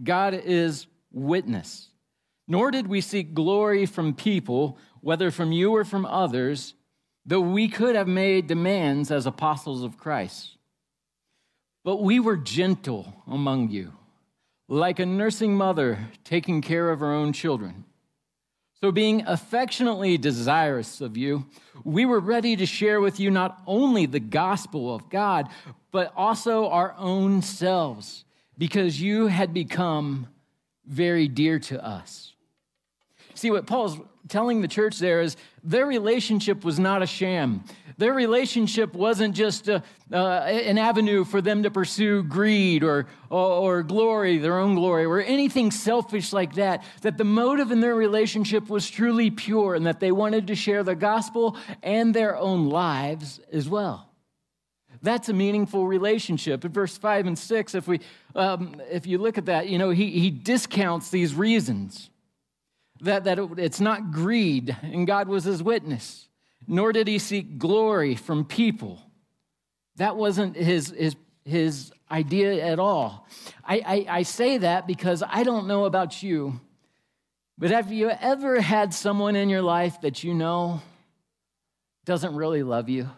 God 0.04 0.34
is 0.34 0.86
witness. 1.12 1.90
Nor 2.48 2.72
did 2.72 2.88
we 2.88 3.02
seek 3.02 3.34
glory 3.34 3.86
from 3.86 4.14
people, 4.14 4.78
whether 5.02 5.32
from 5.32 5.52
you 5.52 5.76
or 5.76 5.84
from 5.84 6.06
others, 6.06 6.74
though 7.26 7.42
we 7.42 7.68
could 7.68 7.96
have 7.96 8.08
made 8.08 8.48
demands 8.48 9.12
as 9.12 9.26
apostles 9.26 9.84
of 9.84 9.98
Christ. 9.98 10.58
But 11.84 12.02
we 12.02 12.20
were 12.20 12.38
gentle 12.38 13.14
among 13.28 13.70
you, 13.70 13.94
like 14.68 15.00
a 15.00 15.06
nursing 15.06 15.56
mother 15.56 16.10
taking 16.24 16.62
care 16.62 16.90
of 16.90 17.00
her 17.00 17.14
own 17.14 17.34
children. 17.34 17.86
So, 18.80 18.92
being 18.92 19.24
affectionately 19.26 20.20
desirous 20.20 21.02
of 21.02 21.18
you, 21.18 21.48
we 21.84 22.06
were 22.06 22.20
ready 22.20 22.56
to 22.56 22.66
share 22.68 23.02
with 23.02 23.20
you 23.20 23.32
not 23.32 23.64
only 23.66 24.06
the 24.06 24.20
gospel 24.20 24.94
of 24.94 25.10
God, 25.10 25.50
but 25.92 26.14
also 26.16 26.70
our 26.70 26.94
own 26.96 27.42
selves, 27.42 28.24
because 28.56 29.02
you 29.02 29.28
had 29.28 29.52
become 29.52 30.28
very 30.86 31.28
dear 31.28 31.58
to 31.58 31.84
us. 31.84 32.34
See, 33.38 33.52
what 33.52 33.68
Paul's 33.68 34.00
telling 34.30 34.62
the 34.62 34.68
church 34.68 34.98
there 34.98 35.22
is 35.22 35.38
their 35.64 35.86
relationship 35.86 36.66
was 36.66 36.80
not 36.80 37.04
a 37.04 37.06
sham. 37.06 37.64
Their 38.00 38.14
relationship 38.14 38.94
wasn't 38.94 39.36
just 39.36 39.68
a, 39.68 39.84
uh, 40.12 40.18
an 40.18 40.80
avenue 40.80 41.24
for 41.24 41.40
them 41.40 41.62
to 41.62 41.70
pursue 41.70 42.24
greed 42.24 42.84
or, 42.84 43.06
or, 43.30 43.46
or 43.46 43.84
glory, 43.84 44.40
their 44.40 44.58
own 44.58 44.74
glory, 44.74 45.06
or 45.06 45.22
anything 45.22 45.70
selfish 45.70 46.34
like 46.34 46.56
that. 46.56 46.84
That 47.04 47.20
the 47.20 47.24
motive 47.24 47.72
in 47.72 47.80
their 47.80 47.94
relationship 47.94 48.70
was 48.70 48.90
truly 48.90 49.30
pure 49.30 49.76
and 49.76 49.86
that 49.86 50.00
they 50.00 50.12
wanted 50.12 50.48
to 50.48 50.56
share 50.56 50.84
the 50.84 50.96
gospel 50.96 51.56
and 51.84 52.16
their 52.16 52.36
own 52.38 52.70
lives 52.70 53.40
as 53.52 53.70
well. 53.70 54.10
That's 55.04 55.30
a 55.30 55.34
meaningful 55.34 55.86
relationship. 55.86 56.66
In 56.66 56.72
verse 56.72 56.98
5 56.98 57.28
and 57.28 57.38
6, 57.38 57.76
if, 57.76 57.88
we, 57.88 58.00
um, 58.34 58.82
if 58.90 59.06
you 59.06 59.20
look 59.20 59.38
at 59.38 59.46
that, 59.46 59.70
you 59.70 59.78
know, 59.78 59.92
he, 59.92 60.10
he 60.10 60.32
discounts 60.32 61.12
these 61.12 61.36
reasons 61.36 62.10
that, 63.02 63.26
that 63.26 63.40
it, 63.40 63.50
it's 63.58 63.80
not 63.80 64.12
greed, 64.12 64.76
and 64.82 65.06
God 65.08 65.28
was 65.28 65.44
his 65.44 65.62
witness, 65.62 66.28
nor 66.68 66.92
did 66.92 67.08
he 67.08 67.20
seek 67.20 67.58
glory 67.58 68.16
from 68.16 68.46
people. 68.46 69.02
That 69.98 70.16
wasn't 70.16 70.56
his, 70.56 70.90
his, 70.90 71.16
his 71.46 71.92
idea 72.12 72.66
at 72.66 72.80
all. 72.80 73.28
I, 73.64 73.82
I, 74.10 74.18
I 74.20 74.24
say 74.24 74.60
that 74.60 74.88
because 74.88 75.24
I 75.28 75.44
don't 75.44 75.68
know 75.68 75.86
about 75.86 76.22
you, 76.22 76.60
but 77.58 77.72
have 77.72 77.92
you 77.92 78.10
ever 78.10 78.62
had 78.62 78.94
someone 78.94 79.36
in 79.36 79.50
your 79.50 79.64
life 79.64 80.02
that 80.02 80.24
you 80.24 80.34
know 80.34 80.82
doesn't 82.06 82.36
really 82.36 82.64
love 82.64 82.90
you? 82.90 83.10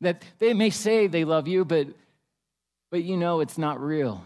That 0.00 0.22
they 0.38 0.52
may 0.52 0.70
say 0.70 1.06
they 1.06 1.24
love 1.24 1.48
you, 1.48 1.64
but, 1.64 1.88
but 2.90 3.02
you 3.02 3.16
know 3.16 3.40
it's 3.40 3.56
not 3.56 3.80
real. 3.80 4.24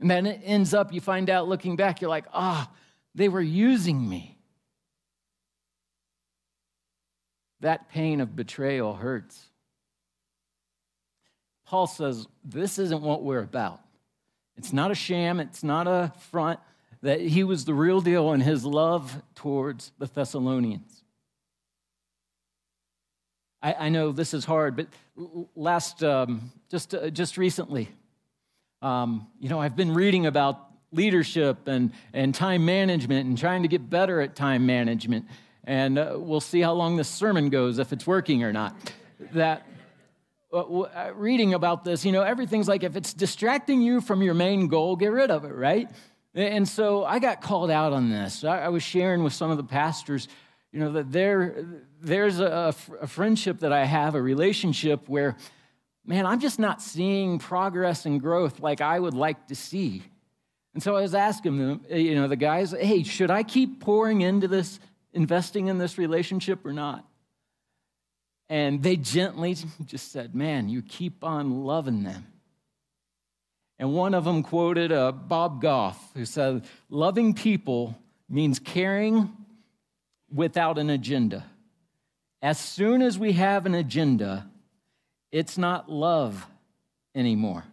And 0.00 0.10
then 0.10 0.26
it 0.26 0.40
ends 0.44 0.74
up, 0.74 0.92
you 0.92 1.00
find 1.00 1.30
out 1.30 1.48
looking 1.48 1.76
back, 1.76 2.00
you're 2.00 2.10
like, 2.10 2.26
ah, 2.32 2.68
oh, 2.68 2.74
they 3.14 3.28
were 3.28 3.40
using 3.40 4.08
me. 4.08 4.38
That 7.60 7.90
pain 7.90 8.20
of 8.20 8.34
betrayal 8.34 8.94
hurts. 8.94 9.38
Paul 11.66 11.86
says, 11.86 12.26
This 12.44 12.78
isn't 12.78 13.02
what 13.02 13.22
we're 13.22 13.42
about. 13.42 13.80
It's 14.56 14.72
not 14.72 14.90
a 14.90 14.94
sham, 14.94 15.40
it's 15.40 15.62
not 15.62 15.86
a 15.86 16.12
front, 16.30 16.60
that 17.02 17.20
he 17.20 17.44
was 17.44 17.64
the 17.64 17.74
real 17.74 18.00
deal 18.00 18.32
in 18.32 18.40
his 18.40 18.64
love 18.64 19.22
towards 19.34 19.92
the 19.98 20.06
Thessalonians. 20.06 21.02
I, 23.62 23.74
I 23.74 23.88
know 23.88 24.12
this 24.12 24.34
is 24.34 24.44
hard, 24.44 24.76
but 24.76 24.88
last, 25.54 26.02
um, 26.02 26.50
just, 26.70 26.94
uh, 26.94 27.10
just 27.10 27.36
recently, 27.36 27.88
um, 28.82 29.28
you 29.38 29.48
know, 29.48 29.60
I've 29.60 29.76
been 29.76 29.94
reading 29.94 30.26
about 30.26 30.69
leadership 30.92 31.68
and, 31.68 31.92
and 32.12 32.34
time 32.34 32.64
management 32.64 33.28
and 33.28 33.38
trying 33.38 33.62
to 33.62 33.68
get 33.68 33.88
better 33.88 34.20
at 34.20 34.34
time 34.34 34.66
management. 34.66 35.26
And 35.64 35.98
uh, 35.98 36.16
we'll 36.16 36.40
see 36.40 36.60
how 36.60 36.72
long 36.72 36.96
this 36.96 37.08
sermon 37.08 37.50
goes, 37.50 37.78
if 37.78 37.92
it's 37.92 38.06
working 38.06 38.42
or 38.42 38.52
not. 38.52 38.74
That 39.32 39.66
uh, 40.52 40.58
uh, 40.58 41.12
reading 41.14 41.54
about 41.54 41.84
this, 41.84 42.04
you 42.04 42.10
know, 42.10 42.22
everything's 42.22 42.66
like 42.66 42.82
if 42.82 42.96
it's 42.96 43.12
distracting 43.12 43.80
you 43.80 44.00
from 44.00 44.22
your 44.22 44.34
main 44.34 44.66
goal, 44.66 44.96
get 44.96 45.12
rid 45.12 45.30
of 45.30 45.44
it, 45.44 45.54
right? 45.54 45.88
And 46.34 46.68
so 46.68 47.04
I 47.04 47.18
got 47.18 47.40
called 47.40 47.70
out 47.70 47.92
on 47.92 48.10
this. 48.10 48.44
I, 48.44 48.68
was 48.68 48.82
sharing 48.82 49.24
with 49.24 49.32
some 49.32 49.50
of 49.50 49.56
the 49.56 49.64
pastors, 49.64 50.28
you 50.72 50.78
know, 50.78 50.92
that 50.92 51.10
there, 51.10 51.66
there's 52.00 52.38
a, 52.38 52.74
a 53.00 53.06
friendship 53.06 53.60
that 53.60 53.72
I 53.72 53.84
have, 53.84 54.14
a 54.14 54.22
relationship 54.22 55.08
where, 55.08 55.36
man, 56.06 56.26
I'm 56.26 56.38
just 56.38 56.60
not 56.60 56.80
seeing 56.80 57.40
progress 57.40 58.06
and 58.06 58.20
growth 58.20 58.60
like 58.60 58.80
I 58.80 58.98
would 58.98 59.14
like 59.14 59.48
to 59.48 59.56
see. 59.56 60.04
And 60.74 60.82
so 60.82 60.96
I 60.96 61.02
was 61.02 61.14
asking 61.14 61.58
them, 61.58 61.84
you 61.90 62.14
know, 62.14 62.28
the 62.28 62.36
guys, 62.36 62.72
hey, 62.72 63.02
should 63.02 63.30
I 63.30 63.42
keep 63.42 63.80
pouring 63.80 64.20
into 64.20 64.46
this, 64.46 64.78
investing 65.12 65.66
in 65.66 65.78
this 65.78 65.98
relationship 65.98 66.64
or 66.64 66.72
not? 66.72 67.04
And 68.48 68.82
they 68.82 68.96
gently 68.96 69.56
just 69.84 70.12
said, 70.12 70.34
man, 70.34 70.68
you 70.68 70.82
keep 70.82 71.24
on 71.24 71.64
loving 71.64 72.02
them. 72.02 72.26
And 73.78 73.94
one 73.94 74.12
of 74.12 74.24
them 74.24 74.42
quoted 74.42 74.92
uh, 74.92 75.10
Bob 75.12 75.62
Goff, 75.62 76.12
who 76.14 76.26
said, 76.26 76.64
loving 76.90 77.32
people 77.32 77.96
means 78.28 78.58
caring 78.58 79.32
without 80.32 80.78
an 80.78 80.90
agenda. 80.90 81.46
As 82.42 82.58
soon 82.58 83.02
as 83.02 83.18
we 83.18 83.32
have 83.32 83.66
an 83.66 83.74
agenda, 83.74 84.48
it's 85.32 85.58
not 85.58 85.90
love 85.90 86.46
anymore. 87.14 87.64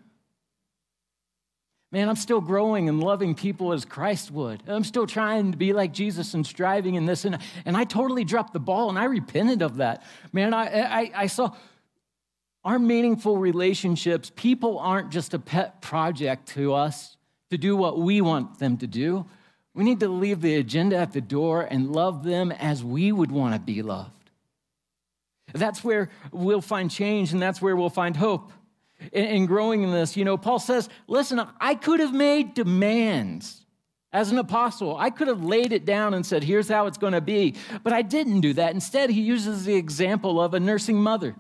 Man, 1.92 2.10
I'm 2.10 2.18
still 2.18 2.42
growing 2.42 2.90
and 2.90 3.02
loving 3.02 3.34
people 3.34 3.72
as 3.72 3.86
Christ 3.86 4.30
would. 4.32 4.62
I'm 4.68 4.84
still 4.84 5.08
trying 5.08 5.52
to 5.52 5.58
be 5.58 5.72
like 5.72 5.94
Jesus 5.94 6.34
and 6.34 6.46
striving 6.46 6.96
in 6.96 7.06
this. 7.06 7.24
And, 7.24 7.38
and 7.66 7.78
I 7.78 7.86
totally 7.86 8.26
dropped 8.26 8.52
the 8.52 8.60
ball 8.60 8.90
and 8.90 9.00
I 9.00 9.06
repented 9.06 9.62
of 9.62 9.78
that. 9.78 10.04
Man, 10.34 10.54
I, 10.54 10.66
I, 10.66 11.12
I 11.16 11.28
saw 11.28 11.56
our 12.66 12.78
meaningful 12.78 13.38
relationships, 13.38 14.30
people 14.36 14.78
aren't 14.80 15.10
just 15.10 15.34
a 15.34 15.40
pet 15.40 15.82
project 15.82 16.50
to 16.50 16.74
us 16.74 17.16
to 17.50 17.58
do 17.58 17.78
what 17.78 17.98
we 17.98 18.20
want 18.20 18.60
them 18.60 18.76
to 18.80 18.88
do. 18.88 19.26
We 19.74 19.86
need 19.86 20.02
to 20.02 20.10
leave 20.10 20.42
the 20.42 20.56
agenda 20.56 20.98
at 20.98 21.14
the 21.14 21.22
door 21.22 21.62
and 21.62 21.94
love 21.94 22.26
them 22.26 22.52
as 22.52 22.84
we 22.84 23.14
would 23.14 23.32
want 23.32 23.54
to 23.54 23.60
be 23.62 23.82
loved. 23.82 24.12
That's 25.54 25.82
where 25.82 26.10
we'll 26.34 26.60
find 26.60 26.92
change 26.92 27.32
and 27.32 27.42
that's 27.42 27.62
where 27.62 27.78
we'll 27.78 27.90
find 27.90 28.18
hope 28.18 28.52
and 29.14 29.48
growing 29.48 29.84
in 29.84 29.92
this. 29.92 30.18
You 30.18 30.26
know, 30.26 30.38
Paul 30.38 30.60
says, 30.60 30.90
listen, 31.08 31.42
I 31.60 31.76
could 31.76 32.00
have 32.00 32.14
made 32.14 32.54
demands 32.54 33.66
as 34.12 34.32
an 34.32 34.38
apostle. 34.38 34.98
I 34.98 35.10
could 35.10 35.28
have 35.28 35.44
laid 35.44 35.74
it 35.74 35.86
down 35.86 36.14
and 36.14 36.26
said, 36.26 36.44
here's 36.44 36.70
how 36.70 36.88
it's 36.88 36.98
going 36.98 37.14
to 37.14 37.22
be. 37.22 37.56
But 37.84 37.94
I 37.94 38.02
didn't 38.02 38.42
do 38.42 38.54
that. 38.54 38.74
Instead, 38.74 39.10
he 39.10 39.22
uses 39.22 39.66
the 39.66 39.76
example 39.76 40.42
of 40.42 40.54
a 40.54 40.60
nursing 40.60 40.98
mother. 40.98 41.36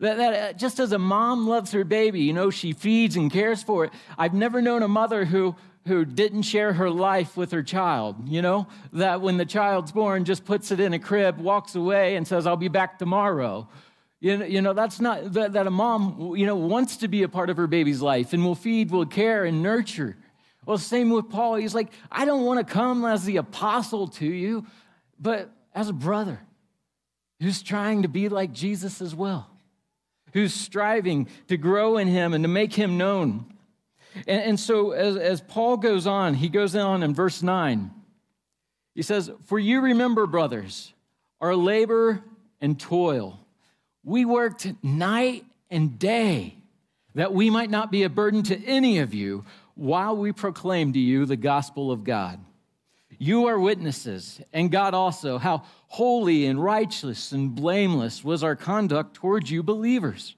That, 0.00 0.16
that 0.16 0.34
uh, 0.34 0.52
just 0.54 0.80
as 0.80 0.92
a 0.92 0.98
mom 0.98 1.46
loves 1.46 1.72
her 1.72 1.84
baby, 1.84 2.22
you 2.22 2.32
know, 2.32 2.50
she 2.50 2.72
feeds 2.72 3.16
and 3.16 3.30
cares 3.30 3.62
for 3.62 3.84
it. 3.84 3.92
I've 4.16 4.32
never 4.32 4.62
known 4.62 4.82
a 4.82 4.88
mother 4.88 5.26
who 5.26 5.54
who 5.86 6.04
didn't 6.04 6.42
share 6.42 6.74
her 6.74 6.90
life 6.90 7.36
with 7.36 7.52
her 7.52 7.62
child, 7.62 8.28
you 8.28 8.42
know, 8.42 8.66
that 8.92 9.20
when 9.22 9.38
the 9.38 9.46
child's 9.46 9.92
born, 9.92 10.24
just 10.24 10.44
puts 10.44 10.70
it 10.70 10.78
in 10.78 10.92
a 10.92 10.98
crib, 10.98 11.38
walks 11.38 11.74
away, 11.74 12.16
and 12.16 12.28
says, 12.28 12.46
I'll 12.46 12.56
be 12.56 12.68
back 12.68 12.98
tomorrow. 12.98 13.66
You 14.20 14.36
know, 14.36 14.44
you 14.44 14.60
know 14.60 14.74
that's 14.74 15.00
not 15.00 15.32
that, 15.32 15.54
that 15.54 15.66
a 15.66 15.70
mom, 15.70 16.34
you 16.36 16.44
know, 16.44 16.56
wants 16.56 16.98
to 16.98 17.08
be 17.08 17.22
a 17.22 17.28
part 17.28 17.48
of 17.48 17.56
her 17.56 17.66
baby's 17.66 18.02
life 18.02 18.32
and 18.32 18.44
will 18.44 18.54
feed, 18.54 18.90
will 18.90 19.06
care, 19.06 19.44
and 19.44 19.62
nurture. 19.62 20.16
Well, 20.66 20.76
same 20.76 21.08
with 21.10 21.30
Paul. 21.30 21.54
He's 21.54 21.74
like, 21.74 21.90
I 22.12 22.26
don't 22.26 22.44
want 22.44 22.66
to 22.66 22.70
come 22.70 23.04
as 23.04 23.24
the 23.24 23.38
apostle 23.38 24.08
to 24.08 24.26
you, 24.26 24.66
but 25.18 25.50
as 25.74 25.88
a 25.88 25.94
brother 25.94 26.38
who's 27.40 27.62
trying 27.62 28.02
to 28.02 28.08
be 28.08 28.28
like 28.28 28.52
Jesus 28.52 29.00
as 29.00 29.14
well, 29.14 29.50
who's 30.34 30.52
striving 30.52 31.26
to 31.48 31.56
grow 31.56 31.96
in 31.96 32.06
him 32.06 32.34
and 32.34 32.44
to 32.44 32.48
make 32.48 32.74
him 32.74 32.98
known. 32.98 33.46
And, 34.26 34.42
and 34.42 34.60
so, 34.60 34.90
as, 34.90 35.16
as 35.16 35.40
Paul 35.40 35.78
goes 35.78 36.06
on, 36.06 36.34
he 36.34 36.50
goes 36.50 36.76
on 36.76 37.02
in 37.02 37.14
verse 37.14 37.42
9. 37.42 37.90
He 38.94 39.02
says, 39.02 39.30
For 39.46 39.58
you 39.58 39.80
remember, 39.80 40.26
brothers, 40.26 40.92
our 41.40 41.56
labor 41.56 42.22
and 42.60 42.78
toil 42.78 43.39
we 44.04 44.24
worked 44.24 44.66
night 44.82 45.44
and 45.70 45.98
day 45.98 46.56
that 47.14 47.32
we 47.32 47.50
might 47.50 47.70
not 47.70 47.90
be 47.90 48.02
a 48.02 48.08
burden 48.08 48.42
to 48.44 48.64
any 48.64 48.98
of 48.98 49.14
you 49.14 49.44
while 49.74 50.16
we 50.16 50.32
proclaim 50.32 50.92
to 50.92 50.98
you 50.98 51.26
the 51.26 51.36
gospel 51.36 51.90
of 51.90 52.04
God. 52.04 52.38
You 53.18 53.46
are 53.46 53.58
witnesses, 53.58 54.40
and 54.52 54.70
God 54.70 54.94
also, 54.94 55.36
how 55.38 55.64
holy 55.88 56.46
and 56.46 56.62
righteous 56.62 57.32
and 57.32 57.54
blameless 57.54 58.24
was 58.24 58.42
our 58.42 58.56
conduct 58.56 59.14
towards 59.14 59.50
you 59.50 59.62
believers. 59.62 60.36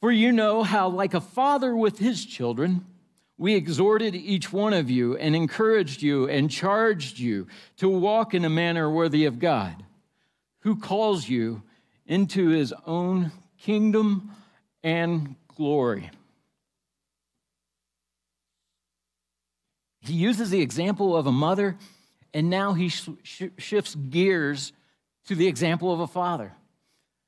For 0.00 0.10
you 0.10 0.32
know 0.32 0.62
how, 0.62 0.88
like 0.88 1.12
a 1.12 1.20
father 1.20 1.76
with 1.76 1.98
his 1.98 2.24
children, 2.24 2.86
we 3.36 3.54
exhorted 3.54 4.14
each 4.14 4.52
one 4.52 4.72
of 4.72 4.90
you 4.90 5.16
and 5.16 5.36
encouraged 5.36 6.00
you 6.00 6.28
and 6.28 6.50
charged 6.50 7.18
you 7.18 7.48
to 7.78 7.88
walk 7.88 8.32
in 8.32 8.44
a 8.44 8.50
manner 8.50 8.90
worthy 8.90 9.26
of 9.26 9.38
God, 9.38 9.84
who 10.60 10.76
calls 10.76 11.28
you 11.28 11.62
into 12.10 12.48
his 12.48 12.74
own 12.86 13.30
kingdom 13.56 14.32
and 14.82 15.36
glory. 15.54 16.10
He 20.00 20.14
uses 20.14 20.50
the 20.50 20.60
example 20.60 21.16
of 21.16 21.28
a 21.28 21.32
mother, 21.32 21.76
and 22.34 22.50
now 22.50 22.72
he 22.72 22.88
sh- 22.88 23.10
shifts 23.58 23.94
gears 23.94 24.72
to 25.26 25.36
the 25.36 25.46
example 25.46 25.92
of 25.92 26.00
a 26.00 26.08
father. 26.08 26.52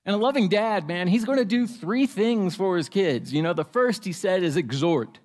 And 0.04 0.16
a 0.16 0.18
loving 0.18 0.48
dad, 0.48 0.88
man, 0.88 1.06
he's 1.06 1.24
going 1.24 1.38
to 1.38 1.44
do 1.44 1.68
three 1.68 2.06
things 2.06 2.56
for 2.56 2.76
his 2.76 2.88
kids. 2.88 3.32
You 3.32 3.40
know, 3.40 3.52
the 3.52 3.64
first 3.64 4.04
he 4.04 4.12
said 4.12 4.42
is 4.42 4.56
exhort. 4.56 5.20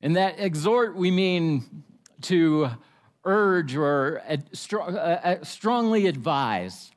And 0.00 0.16
that 0.16 0.40
exhort, 0.40 0.96
we 0.96 1.10
mean 1.10 1.84
to 2.22 2.70
urge 3.22 3.76
or 3.76 4.22
uh, 4.26 4.76
uh, 4.78 5.44
strongly 5.44 6.06
advise. 6.06 6.90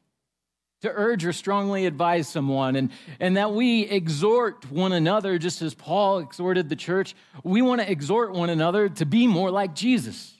To 0.82 0.90
urge 0.90 1.26
or 1.26 1.34
strongly 1.34 1.86
advise 1.86 2.30
someone, 2.30 2.78
and, 2.78 2.92
and 3.20 3.36
that 3.36 3.52
we 3.52 3.82
exhort 3.82 4.72
one 4.72 4.94
another, 4.94 5.38
just 5.38 5.62
as 5.62 5.74
Paul 5.74 6.20
exhorted 6.20 6.70
the 6.70 6.76
church. 6.78 7.16
We 7.44 7.62
want 7.62 7.82
to 7.82 7.92
exhort 7.92 8.32
one 8.32 8.50
another 8.50 8.88
to 8.88 9.06
be 9.06 9.28
more 9.28 9.52
like 9.52 9.76
Jesus. 9.76 10.34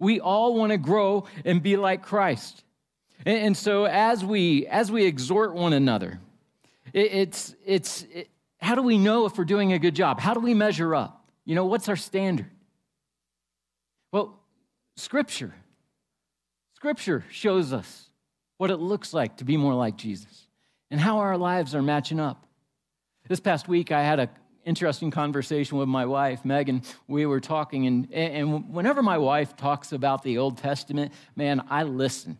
We 0.00 0.18
all 0.18 0.54
want 0.54 0.72
to 0.72 0.78
grow 0.78 1.26
and 1.44 1.62
be 1.62 1.76
like 1.76 2.02
Christ. 2.02 2.64
And, 3.24 3.38
and 3.38 3.56
so 3.56 3.84
as 3.84 4.24
we 4.24 4.66
as 4.66 4.90
we 4.90 5.04
exhort 5.04 5.54
one 5.54 5.72
another, 5.72 6.18
it, 6.92 7.12
it's 7.12 7.54
it's 7.64 8.02
it, 8.12 8.28
how 8.58 8.74
do 8.74 8.82
we 8.82 8.98
know 8.98 9.26
if 9.26 9.38
we're 9.38 9.44
doing 9.44 9.72
a 9.72 9.78
good 9.78 9.94
job? 9.94 10.18
How 10.18 10.34
do 10.34 10.40
we 10.40 10.52
measure 10.52 10.94
up? 10.96 11.30
You 11.44 11.54
know, 11.54 11.66
what's 11.66 11.88
our 11.88 11.96
standard? 11.96 12.50
Well, 14.10 14.36
scripture. 14.96 15.54
Scripture 16.74 17.24
shows 17.30 17.72
us 17.72 18.05
what 18.58 18.70
it 18.70 18.76
looks 18.76 19.12
like 19.12 19.38
to 19.38 19.44
be 19.44 19.56
more 19.56 19.74
like 19.74 19.96
Jesus 19.96 20.46
and 20.90 21.00
how 21.00 21.18
our 21.18 21.36
lives 21.36 21.74
are 21.74 21.82
matching 21.82 22.20
up. 22.20 22.46
This 23.28 23.40
past 23.40 23.68
week, 23.68 23.90
I 23.90 24.02
had 24.02 24.20
an 24.20 24.28
interesting 24.64 25.10
conversation 25.10 25.78
with 25.78 25.88
my 25.88 26.06
wife, 26.06 26.44
Megan. 26.44 26.82
We 27.08 27.26
were 27.26 27.40
talking, 27.40 27.86
and, 27.86 28.12
and 28.12 28.72
whenever 28.72 29.02
my 29.02 29.18
wife 29.18 29.56
talks 29.56 29.92
about 29.92 30.22
the 30.22 30.38
Old 30.38 30.58
Testament, 30.58 31.12
man, 31.34 31.64
I 31.68 31.82
listen. 31.82 32.38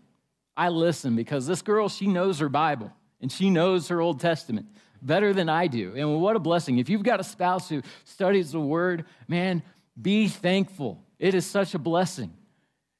I 0.56 0.68
listen 0.68 1.16
because 1.16 1.46
this 1.46 1.62
girl, 1.62 1.88
she 1.88 2.06
knows 2.06 2.38
her 2.38 2.48
Bible 2.48 2.92
and 3.20 3.30
she 3.30 3.50
knows 3.50 3.88
her 3.88 4.00
Old 4.00 4.20
Testament 4.20 4.66
better 5.02 5.32
than 5.32 5.48
I 5.48 5.66
do. 5.66 5.94
And 5.96 6.20
what 6.20 6.36
a 6.36 6.40
blessing. 6.40 6.78
If 6.78 6.88
you've 6.88 7.02
got 7.02 7.20
a 7.20 7.24
spouse 7.24 7.68
who 7.68 7.82
studies 8.04 8.52
the 8.52 8.60
Word, 8.60 9.04
man, 9.28 9.62
be 10.00 10.28
thankful. 10.28 11.02
It 11.18 11.34
is 11.34 11.46
such 11.46 11.74
a 11.74 11.78
blessing 11.78 12.32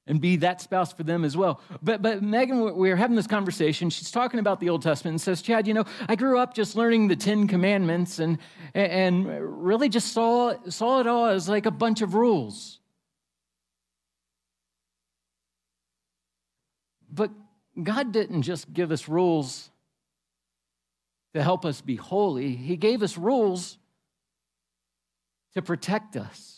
and 0.06 0.20
be 0.20 0.36
that 0.36 0.60
spouse 0.60 0.92
for 0.92 1.02
them 1.02 1.24
as 1.24 1.36
well. 1.36 1.60
But, 1.82 2.00
but 2.00 2.22
Megan, 2.22 2.76
we 2.76 2.90
are 2.90 2.96
having 2.96 3.16
this 3.16 3.26
conversation. 3.26 3.90
She's 3.90 4.10
talking 4.10 4.38
about 4.38 4.60
the 4.60 4.70
Old 4.70 4.82
Testament 4.82 5.14
and 5.14 5.20
says, 5.20 5.42
Chad, 5.42 5.66
you 5.66 5.74
know, 5.74 5.84
I 6.08 6.14
grew 6.14 6.38
up 6.38 6.54
just 6.54 6.76
learning 6.76 7.08
the 7.08 7.16
Ten 7.16 7.48
Commandments 7.48 8.18
and, 8.18 8.38
and 8.74 9.26
really 9.66 9.88
just 9.88 10.12
saw, 10.12 10.54
saw 10.68 11.00
it 11.00 11.06
all 11.06 11.26
as 11.26 11.48
like 11.48 11.66
a 11.66 11.70
bunch 11.70 12.02
of 12.02 12.14
rules. 12.14 12.78
But 17.10 17.30
God 17.82 18.12
didn't 18.12 18.42
just 18.42 18.72
give 18.72 18.92
us 18.92 19.08
rules 19.08 19.70
to 21.34 21.42
help 21.42 21.64
us 21.64 21.80
be 21.80 21.96
holy, 21.96 22.54
He 22.54 22.76
gave 22.76 23.02
us 23.02 23.18
rules 23.18 23.76
to 25.54 25.62
protect 25.62 26.16
us. 26.16 26.55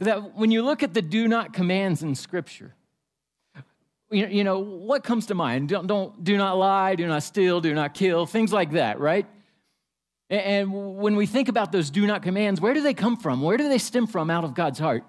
That 0.00 0.36
when 0.36 0.50
you 0.50 0.62
look 0.62 0.82
at 0.82 0.94
the 0.94 1.02
do 1.02 1.26
not 1.28 1.52
commands 1.52 2.02
in 2.02 2.14
Scripture, 2.14 2.74
you 4.10 4.42
know, 4.42 4.58
what 4.58 5.04
comes 5.04 5.26
to 5.26 5.34
mind? 5.34 5.68
Don't, 5.68 5.86
don't, 5.86 6.24
do 6.24 6.36
not 6.36 6.58
lie, 6.58 6.96
do 6.96 7.06
not 7.06 7.22
steal, 7.22 7.60
do 7.60 7.74
not 7.74 7.94
kill, 7.94 8.26
things 8.26 8.52
like 8.52 8.72
that, 8.72 8.98
right? 8.98 9.26
And 10.28 10.96
when 10.98 11.16
we 11.16 11.26
think 11.26 11.48
about 11.48 11.70
those 11.72 11.90
do 11.90 12.06
not 12.06 12.22
commands, 12.22 12.60
where 12.60 12.74
do 12.74 12.82
they 12.82 12.94
come 12.94 13.16
from? 13.16 13.40
Where 13.40 13.56
do 13.56 13.68
they 13.68 13.78
stem 13.78 14.06
from 14.06 14.30
out 14.30 14.44
of 14.44 14.54
God's 14.54 14.78
heart? 14.78 15.04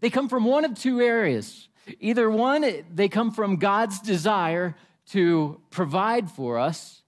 They 0.00 0.10
come 0.10 0.28
from 0.28 0.44
one 0.44 0.64
of 0.64 0.78
two 0.78 1.00
areas. 1.00 1.68
Either 2.00 2.30
one, 2.30 2.84
they 2.92 3.08
come 3.08 3.32
from 3.32 3.56
God's 3.56 4.00
desire 4.00 4.76
to 5.10 5.60
provide 5.70 6.30
for 6.30 6.58
us, 6.58 7.02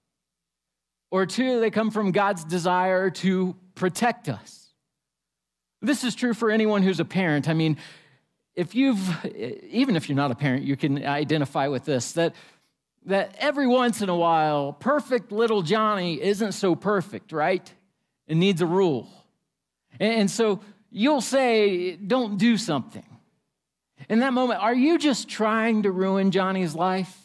or 1.11 1.25
two, 1.25 1.59
they 1.59 1.69
come 1.69 1.91
from 1.91 2.11
God's 2.11 2.43
desire 2.43 3.09
to 3.09 3.55
protect 3.75 4.29
us. 4.29 4.58
This 5.81 6.03
is 6.03 6.15
true 6.15 6.33
for 6.33 6.51
anyone 6.51 6.83
who's 6.83 6.99
a 6.99 7.05
parent. 7.05 7.47
I 7.47 7.53
mean, 7.53 7.77
if 8.55 8.75
you've, 8.75 9.25
even 9.69 9.95
if 9.95 10.09
you're 10.09 10.15
not 10.15 10.31
a 10.31 10.35
parent, 10.35 10.63
you 10.63 10.75
can 10.75 11.05
identify 11.05 11.67
with 11.67 11.85
this 11.85 12.11
that, 12.13 12.35
that 13.05 13.35
every 13.39 13.67
once 13.67 14.01
in 14.01 14.09
a 14.09 14.15
while, 14.15 14.73
perfect 14.73 15.31
little 15.31 15.61
Johnny 15.61 16.21
isn't 16.21 16.51
so 16.51 16.75
perfect, 16.75 17.31
right? 17.31 17.73
It 18.27 18.35
needs 18.35 18.61
a 18.61 18.65
rule. 18.65 19.07
And 19.99 20.29
so 20.29 20.59
you'll 20.91 21.21
say, 21.21 21.95
don't 21.95 22.37
do 22.37 22.57
something. 22.57 23.05
In 24.09 24.19
that 24.19 24.33
moment, 24.33 24.61
are 24.61 24.75
you 24.75 24.97
just 24.97 25.29
trying 25.29 25.83
to 25.83 25.91
ruin 25.91 26.31
Johnny's 26.31 26.75
life? 26.75 27.15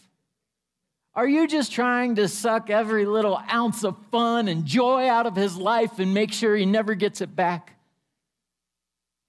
Are 1.14 1.28
you 1.28 1.46
just 1.46 1.72
trying 1.72 2.16
to 2.16 2.28
suck 2.28 2.70
every 2.70 3.06
little 3.06 3.40
ounce 3.52 3.84
of 3.84 3.96
fun 4.10 4.48
and 4.48 4.64
joy 4.64 5.08
out 5.08 5.26
of 5.26 5.36
his 5.36 5.56
life 5.56 5.98
and 5.98 6.12
make 6.12 6.32
sure 6.32 6.56
he 6.56 6.66
never 6.66 6.94
gets 6.94 7.20
it 7.20 7.34
back? 7.34 7.73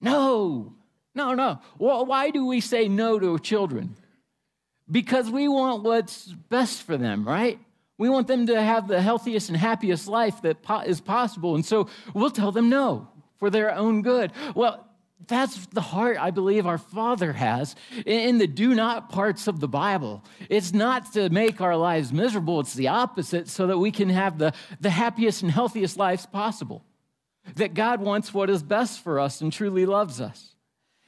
No, 0.00 0.74
no, 1.14 1.34
no. 1.34 1.60
Well, 1.78 2.04
why 2.06 2.30
do 2.30 2.46
we 2.46 2.60
say 2.60 2.88
no 2.88 3.18
to 3.18 3.38
children? 3.38 3.96
Because 4.90 5.30
we 5.30 5.48
want 5.48 5.82
what's 5.82 6.26
best 6.26 6.82
for 6.82 6.96
them, 6.96 7.26
right? 7.26 7.58
We 7.98 8.08
want 8.08 8.28
them 8.28 8.46
to 8.46 8.60
have 8.60 8.88
the 8.88 9.00
healthiest 9.00 9.48
and 9.48 9.56
happiest 9.56 10.06
life 10.06 10.42
that 10.42 10.58
is 10.86 11.00
possible. 11.00 11.54
And 11.54 11.64
so 11.64 11.88
we'll 12.14 12.30
tell 12.30 12.52
them 12.52 12.68
no 12.68 13.08
for 13.38 13.50
their 13.50 13.74
own 13.74 14.02
good. 14.02 14.32
Well, 14.54 14.86
that's 15.26 15.66
the 15.68 15.80
heart 15.80 16.18
I 16.20 16.30
believe 16.30 16.66
our 16.66 16.78
Father 16.78 17.32
has 17.32 17.74
in 18.04 18.36
the 18.36 18.46
do 18.46 18.74
not 18.74 19.08
parts 19.08 19.46
of 19.46 19.60
the 19.60 19.68
Bible. 19.68 20.22
It's 20.50 20.74
not 20.74 21.14
to 21.14 21.30
make 21.30 21.62
our 21.62 21.76
lives 21.76 22.12
miserable, 22.12 22.60
it's 22.60 22.74
the 22.74 22.88
opposite, 22.88 23.48
so 23.48 23.66
that 23.68 23.78
we 23.78 23.90
can 23.90 24.10
have 24.10 24.36
the, 24.38 24.52
the 24.80 24.90
happiest 24.90 25.42
and 25.42 25.50
healthiest 25.50 25.96
lives 25.96 26.26
possible 26.26 26.84
that 27.56 27.74
God 27.74 28.00
wants 28.00 28.32
what 28.32 28.48
is 28.48 28.62
best 28.62 29.00
for 29.02 29.18
us 29.18 29.40
and 29.40 29.52
truly 29.52 29.86
loves 29.86 30.20
us. 30.20 30.54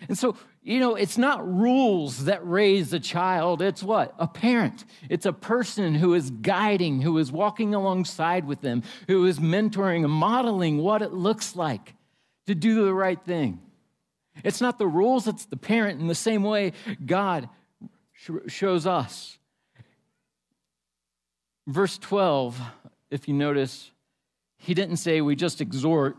And 0.08 0.16
so, 0.16 0.36
you 0.62 0.80
know, 0.80 0.94
it's 0.94 1.18
not 1.18 1.46
rules 1.46 2.26
that 2.26 2.46
raise 2.46 2.92
a 2.92 3.00
child. 3.00 3.62
It's 3.62 3.82
what? 3.82 4.14
A 4.18 4.28
parent. 4.28 4.84
It's 5.08 5.26
a 5.26 5.32
person 5.32 5.94
who 5.94 6.14
is 6.14 6.30
guiding, 6.30 7.02
who 7.02 7.18
is 7.18 7.32
walking 7.32 7.74
alongside 7.74 8.44
with 8.44 8.60
them, 8.60 8.82
who 9.08 9.26
is 9.26 9.38
mentoring 9.38 10.04
and 10.04 10.12
modeling 10.12 10.78
what 10.78 11.02
it 11.02 11.12
looks 11.12 11.56
like 11.56 11.94
to 12.46 12.54
do 12.54 12.84
the 12.84 12.94
right 12.94 13.20
thing. 13.24 13.60
It's 14.44 14.60
not 14.60 14.78
the 14.78 14.86
rules, 14.86 15.26
it's 15.26 15.46
the 15.46 15.56
parent 15.56 16.00
in 16.00 16.06
the 16.06 16.14
same 16.14 16.44
way 16.44 16.72
God 17.04 17.48
shows 18.46 18.86
us. 18.86 19.36
Verse 21.66 21.98
12, 21.98 22.58
if 23.10 23.26
you 23.26 23.34
notice, 23.34 23.90
he 24.58 24.74
didn't 24.74 24.96
say 24.96 25.20
we 25.20 25.36
just 25.36 25.60
exhort, 25.60 26.16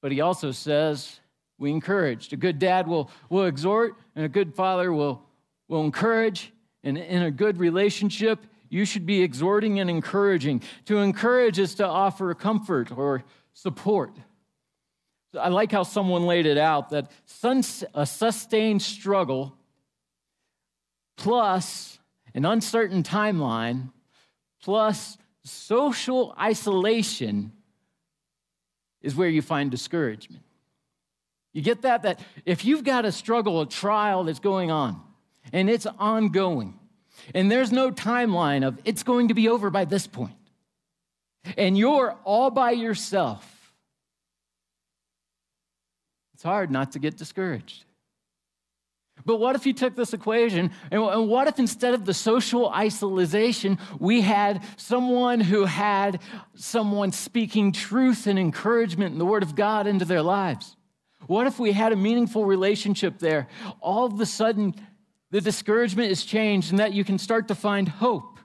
but 0.00 0.12
he 0.12 0.20
also 0.20 0.50
says 0.50 1.20
we 1.58 1.70
encourage. 1.70 2.32
A 2.32 2.36
good 2.36 2.58
dad 2.58 2.86
will, 2.86 3.10
will 3.30 3.46
exhort, 3.46 3.94
and 4.14 4.24
a 4.24 4.28
good 4.28 4.54
father 4.54 4.92
will, 4.92 5.22
will 5.68 5.84
encourage. 5.84 6.52
And 6.84 6.98
in 6.98 7.22
a 7.22 7.30
good 7.30 7.58
relationship, 7.58 8.40
you 8.68 8.84
should 8.84 9.06
be 9.06 9.22
exhorting 9.22 9.78
and 9.78 9.88
encouraging. 9.88 10.62
To 10.86 10.98
encourage 10.98 11.58
is 11.58 11.76
to 11.76 11.86
offer 11.86 12.34
comfort 12.34 12.90
or 12.90 13.22
support. 13.52 14.16
I 15.38 15.48
like 15.48 15.72
how 15.72 15.84
someone 15.84 16.26
laid 16.26 16.46
it 16.46 16.58
out 16.58 16.90
that 16.90 17.10
a 17.94 18.06
sustained 18.06 18.82
struggle 18.82 19.54
plus 21.16 21.98
an 22.34 22.44
uncertain 22.44 23.02
timeline 23.02 23.92
plus 24.62 25.16
social 25.44 26.34
isolation 26.40 27.52
is 29.00 29.14
where 29.16 29.28
you 29.28 29.42
find 29.42 29.70
discouragement. 29.70 30.42
You 31.52 31.62
get 31.62 31.82
that? 31.82 32.02
That 32.02 32.20
if 32.46 32.64
you've 32.64 32.84
got 32.84 33.04
a 33.04 33.12
struggle, 33.12 33.60
a 33.60 33.66
trial 33.66 34.24
that's 34.24 34.38
going 34.38 34.70
on, 34.70 35.00
and 35.52 35.68
it's 35.68 35.86
ongoing, 35.86 36.78
and 37.34 37.50
there's 37.50 37.72
no 37.72 37.90
timeline 37.90 38.66
of 38.66 38.78
it's 38.84 39.02
going 39.02 39.28
to 39.28 39.34
be 39.34 39.48
over 39.48 39.68
by 39.68 39.84
this 39.84 40.06
point, 40.06 40.36
and 41.56 41.76
you're 41.76 42.16
all 42.24 42.50
by 42.50 42.70
yourself, 42.70 43.74
it's 46.34 46.42
hard 46.42 46.70
not 46.70 46.92
to 46.92 46.98
get 46.98 47.16
discouraged. 47.16 47.84
But 49.24 49.36
what 49.36 49.56
if 49.56 49.66
you 49.66 49.72
took 49.72 49.94
this 49.94 50.12
equation 50.12 50.70
and 50.90 51.28
what 51.28 51.48
if 51.48 51.58
instead 51.58 51.94
of 51.94 52.04
the 52.04 52.14
social 52.14 52.68
isolation, 52.68 53.78
we 53.98 54.20
had 54.20 54.62
someone 54.76 55.40
who 55.40 55.64
had 55.64 56.20
someone 56.54 57.12
speaking 57.12 57.72
truth 57.72 58.26
and 58.26 58.38
encouragement 58.38 59.12
and 59.12 59.20
the 59.20 59.26
word 59.26 59.42
of 59.42 59.54
God 59.54 59.86
into 59.86 60.04
their 60.04 60.22
lives? 60.22 60.76
What 61.26 61.46
if 61.46 61.58
we 61.58 61.72
had 61.72 61.92
a 61.92 61.96
meaningful 61.96 62.44
relationship 62.44 63.18
there? 63.18 63.48
All 63.80 64.06
of 64.06 64.20
a 64.20 64.26
sudden, 64.26 64.74
the 65.30 65.40
discouragement 65.40 66.10
is 66.10 66.24
changed 66.24 66.70
and 66.70 66.78
that 66.78 66.92
you 66.92 67.04
can 67.04 67.18
start 67.18 67.48
to 67.48 67.54
find 67.54 67.88
hope. 67.88 68.38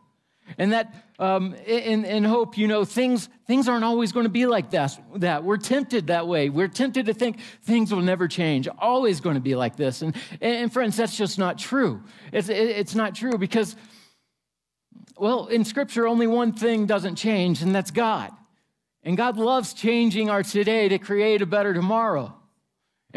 And 0.58 0.72
that 0.72 1.07
um, 1.20 1.56
in, 1.66 2.06
in 2.06 2.24
hope, 2.24 2.58
you 2.58 2.68
know, 2.68 2.86
things, 2.86 3.30
things 3.48 3.68
aren't 3.68 3.84
always 3.84 4.12
going 4.12 4.26
to 4.26 4.30
be 4.30 4.46
like 4.46 4.70
that, 4.72 5.00
that. 5.16 5.44
We're 5.44 5.58
tempted 5.58 6.08
that 6.08 6.28
way. 6.28 6.50
We're 6.50 6.68
tempted 6.68 7.08
to 7.08 7.14
think 7.14 7.40
things 7.64 7.92
will 7.92 8.02
never 8.02 8.28
change, 8.28 8.68
always 8.78 9.20
going 9.20 9.36
to 9.36 9.42
be 9.42 9.56
like 9.56 9.76
this. 9.76 10.04
And, 10.04 10.16
and 10.42 10.72
friends, 10.72 10.96
that's 10.96 11.18
just 11.18 11.40
not 11.40 11.58
true. 11.58 12.04
It's, 12.32 12.50
it's 12.50 12.94
not 12.94 13.16
true 13.16 13.38
because 13.38 13.76
Well, 15.18 15.48
in 15.48 15.66
Scripture, 15.66 16.08
only 16.08 16.28
one 16.28 16.54
thing 16.54 16.86
doesn't 16.86 17.16
change, 17.16 17.64
and 17.64 17.74
that's 17.74 17.90
God. 17.90 18.30
And 19.02 19.18
God 19.18 19.38
loves 19.38 19.74
changing 19.74 20.30
our 20.30 20.44
today 20.44 20.90
to 20.90 21.00
create 21.00 21.42
a 21.42 21.48
better 21.48 21.74
tomorrow. 21.74 22.37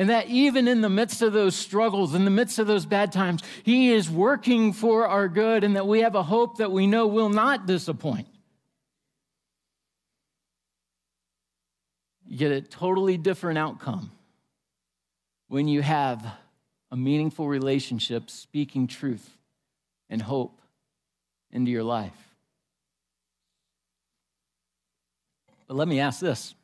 And 0.00 0.08
that 0.08 0.28
even 0.28 0.66
in 0.66 0.80
the 0.80 0.88
midst 0.88 1.20
of 1.20 1.34
those 1.34 1.54
struggles, 1.54 2.14
in 2.14 2.24
the 2.24 2.30
midst 2.30 2.58
of 2.58 2.66
those 2.66 2.86
bad 2.86 3.12
times, 3.12 3.42
He 3.64 3.92
is 3.92 4.08
working 4.08 4.72
for 4.72 5.06
our 5.06 5.28
good, 5.28 5.62
and 5.62 5.76
that 5.76 5.86
we 5.86 6.00
have 6.00 6.14
a 6.14 6.22
hope 6.22 6.56
that 6.56 6.72
we 6.72 6.86
know 6.86 7.06
will 7.06 7.28
not 7.28 7.66
disappoint. 7.66 8.26
You 12.26 12.38
get 12.38 12.50
a 12.50 12.62
totally 12.62 13.18
different 13.18 13.58
outcome 13.58 14.10
when 15.48 15.68
you 15.68 15.82
have 15.82 16.26
a 16.90 16.96
meaningful 16.96 17.46
relationship 17.46 18.30
speaking 18.30 18.86
truth 18.86 19.28
and 20.08 20.22
hope 20.22 20.62
into 21.52 21.70
your 21.70 21.84
life. 21.84 22.16
But 25.68 25.76
let 25.76 25.88
me 25.88 26.00
ask 26.00 26.20
this 26.20 26.54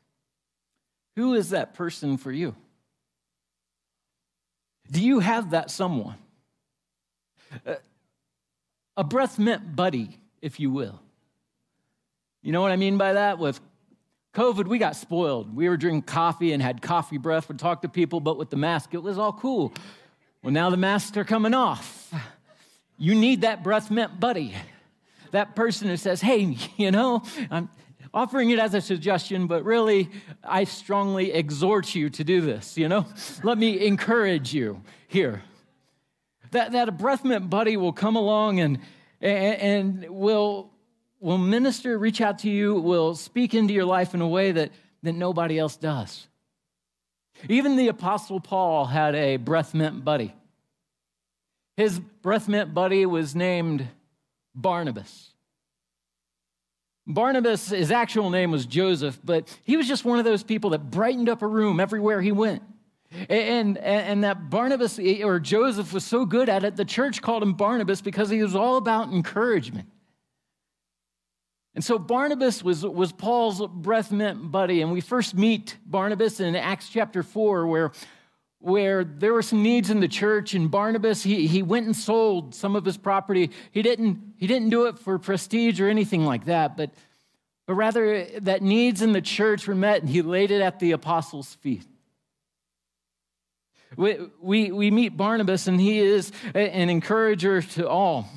Who 1.16 1.35
is 1.35 1.51
that 1.51 1.75
person 1.75 2.16
for 2.16 2.33
you? 2.33 2.57
Do 4.90 5.03
you 5.03 5.20
have 5.20 5.51
that 5.51 5.70
someone? 5.70 6.16
A 8.96 9.05
breath 9.05 9.38
mint 9.38 9.77
buddy, 9.77 10.18
if 10.40 10.59
you 10.61 10.70
will. 10.70 11.01
You 12.42 12.53
know 12.53 12.62
what 12.62 12.72
I 12.72 12.77
mean 12.77 12.96
by 12.96 13.14
that? 13.14 13.38
With 13.38 13.61
COVID, 14.35 14.66
we 14.68 14.79
got 14.79 14.96
spoiled. 14.96 15.55
We 15.55 15.68
were 15.68 15.77
drinking 15.77 16.03
coffee 16.03 16.53
and 16.53 16.62
had 16.62 16.83
coffee 16.83 17.18
breath, 17.18 17.49
would 17.49 17.59
talk 17.59 17.83
to 17.83 17.88
people, 17.88 18.20
but 18.20 18.38
with 18.38 18.51
the 18.51 18.57
mask, 18.57 18.94
it 18.94 19.03
was 19.03 19.18
all 19.18 19.33
cool. 19.33 19.72
Well, 20.42 20.53
now 20.53 20.70
the 20.70 20.77
masks 20.77 21.16
are 21.16 21.25
coming 21.25 21.55
off. 21.55 22.12
You 22.99 23.14
need 23.14 23.40
that 23.42 23.64
breath 23.64 23.90
mint 23.90 24.20
buddy. 24.20 24.55
That 25.33 25.57
person 25.57 25.88
who 25.88 25.96
says, 25.96 26.20
hey, 26.20 26.57
you 26.77 26.90
know, 26.90 27.22
I'm 27.51 27.68
offering 28.16 28.48
it 28.48 28.59
as 28.59 28.72
a 28.72 28.81
suggestion, 28.81 29.46
but 29.46 29.62
really, 29.62 30.09
I 30.42 30.64
strongly 30.64 31.35
exhort 31.35 31.94
you 31.94 32.09
to 32.09 32.24
do 32.24 32.40
this, 32.40 32.79
you 32.79 32.88
know? 32.88 33.05
Let 33.42 33.59
me 33.59 33.87
encourage 33.87 34.55
you 34.55 34.81
here. 35.07 35.42
That, 36.52 36.72
that 36.72 36.88
a 36.88 36.92
breath 36.92 37.24
mint 37.24 37.50
buddy 37.50 37.76
will 37.76 37.92
come 37.92 38.16
along 38.16 38.61
and, 38.61 38.79
and, 39.20 39.61
and 39.61 40.11
will 40.11 40.70
will 41.20 41.38
minister, 41.38 41.98
reach 41.98 42.20
out 42.20 42.40
to 42.40 42.50
you, 42.50 42.74
will 42.74 43.14
speak 43.14 43.55
into 43.55 43.74
your 43.74 43.85
life 43.85 44.14
in 44.14 44.20
a 44.20 44.29
way 44.29 44.52
that, 44.52 44.70
that 45.02 45.12
nobody 45.12 45.59
else 45.59 45.76
does. 45.76 46.29
Even 47.48 47.76
the 47.76 47.88
Apostle 47.88 48.40
Paul 48.40 48.87
had 48.87 49.14
a 49.14 49.37
breath 49.37 49.74
mint 49.74 50.05
buddy. 50.05 50.35
His 51.76 51.98
breath 51.98 52.48
mint 52.48 52.72
buddy 52.72 53.05
was 53.05 53.35
named 53.35 53.88
Barnabas. 54.55 55.33
Barnabas, 57.07 57.69
his 57.69 57.90
actual 57.90 58.31
name 58.31 58.51
was 58.51 58.66
Joseph, 58.66 59.19
but 59.23 59.57
he 59.64 59.77
was 59.77 59.87
just 59.87 60.05
one 60.05 60.19
of 60.19 60.25
those 60.25 60.42
people 60.42 60.71
that 60.71 60.90
brightened 60.90 61.29
up 61.29 61.42
a 61.42 61.47
room 61.47 61.79
everywhere 61.79 62.21
he 62.21 62.33
went. 62.33 62.62
And, 63.29 63.79
and, 63.79 63.79
and 63.79 64.25
that 64.25 64.51
Barnabas 64.51 64.99
eh, 64.99 65.23
or 65.23 65.38
Joseph 65.38 65.92
was 65.92 66.05
so 66.05 66.27
good 66.27 66.49
at 66.49 66.64
it, 66.64 66.75
the 66.75 66.85
church 66.85 67.23
called 67.23 67.42
him 67.42 67.55
Barnabas 67.55 68.01
because 68.01 68.29
he 68.29 68.42
was 68.42 68.57
all 68.57 68.77
about 68.77 69.12
encouragement. 69.12 69.88
And 71.77 71.85
so 71.85 71.99
Barnabas 71.99 72.64
was, 72.64 72.85
was 72.85 73.12
Paul's 73.12 73.64
breath 73.69 74.11
mint 74.11 74.51
buddy. 74.51 74.81
And 74.81 74.90
we 74.90 75.01
first 75.01 75.35
meet 75.35 75.77
Barnabas 75.87 76.40
in 76.40 76.57
Acts 76.57 76.88
chapter 76.88 77.23
4, 77.23 77.66
where, 77.66 77.92
where 78.59 79.05
there 79.05 79.33
were 79.33 79.42
some 79.42 79.62
needs 79.62 79.90
in 79.90 80.01
the 80.01 80.09
church. 80.09 80.55
And 80.55 80.71
Barnabas, 80.71 81.23
he, 81.23 81.47
he 81.47 81.62
went 81.62 81.87
and 81.87 81.95
sold 81.95 82.55
some 82.55 82.77
of 82.77 82.85
his 82.85 82.97
property. 82.97 83.51
He 83.71 83.83
didn't, 83.83 84.35
he 84.37 84.47
didn't 84.47 84.71
do 84.71 84.87
it 84.87 84.99
for 84.99 85.19
prestige 85.19 85.81
or 85.81 85.88
anything 85.88 86.25
like 86.25 86.47
that, 86.47 86.77
but, 86.77 86.90
but 87.66 87.75
rather 87.75 88.25
that 88.40 88.62
needs 88.62 89.03
in 89.03 89.12
the 89.12 89.21
church 89.21 89.66
were 89.66 89.75
met, 89.75 90.01
and 90.01 90.09
he 90.09 90.23
laid 90.23 90.51
it 90.51 90.62
at 90.62 90.81
the 90.81 90.92
apostles' 90.92 91.55
feet. 91.55 91.85
We, 93.97 94.19
we, 94.40 94.73
we 94.73 94.90
meet 94.90 95.16
Barnabas, 95.16 95.69
and 95.69 95.81
he 95.81 95.99
is 95.99 96.33
an 96.55 96.90
encourager 96.90 97.62
to 97.62 97.88
all. 97.88 98.29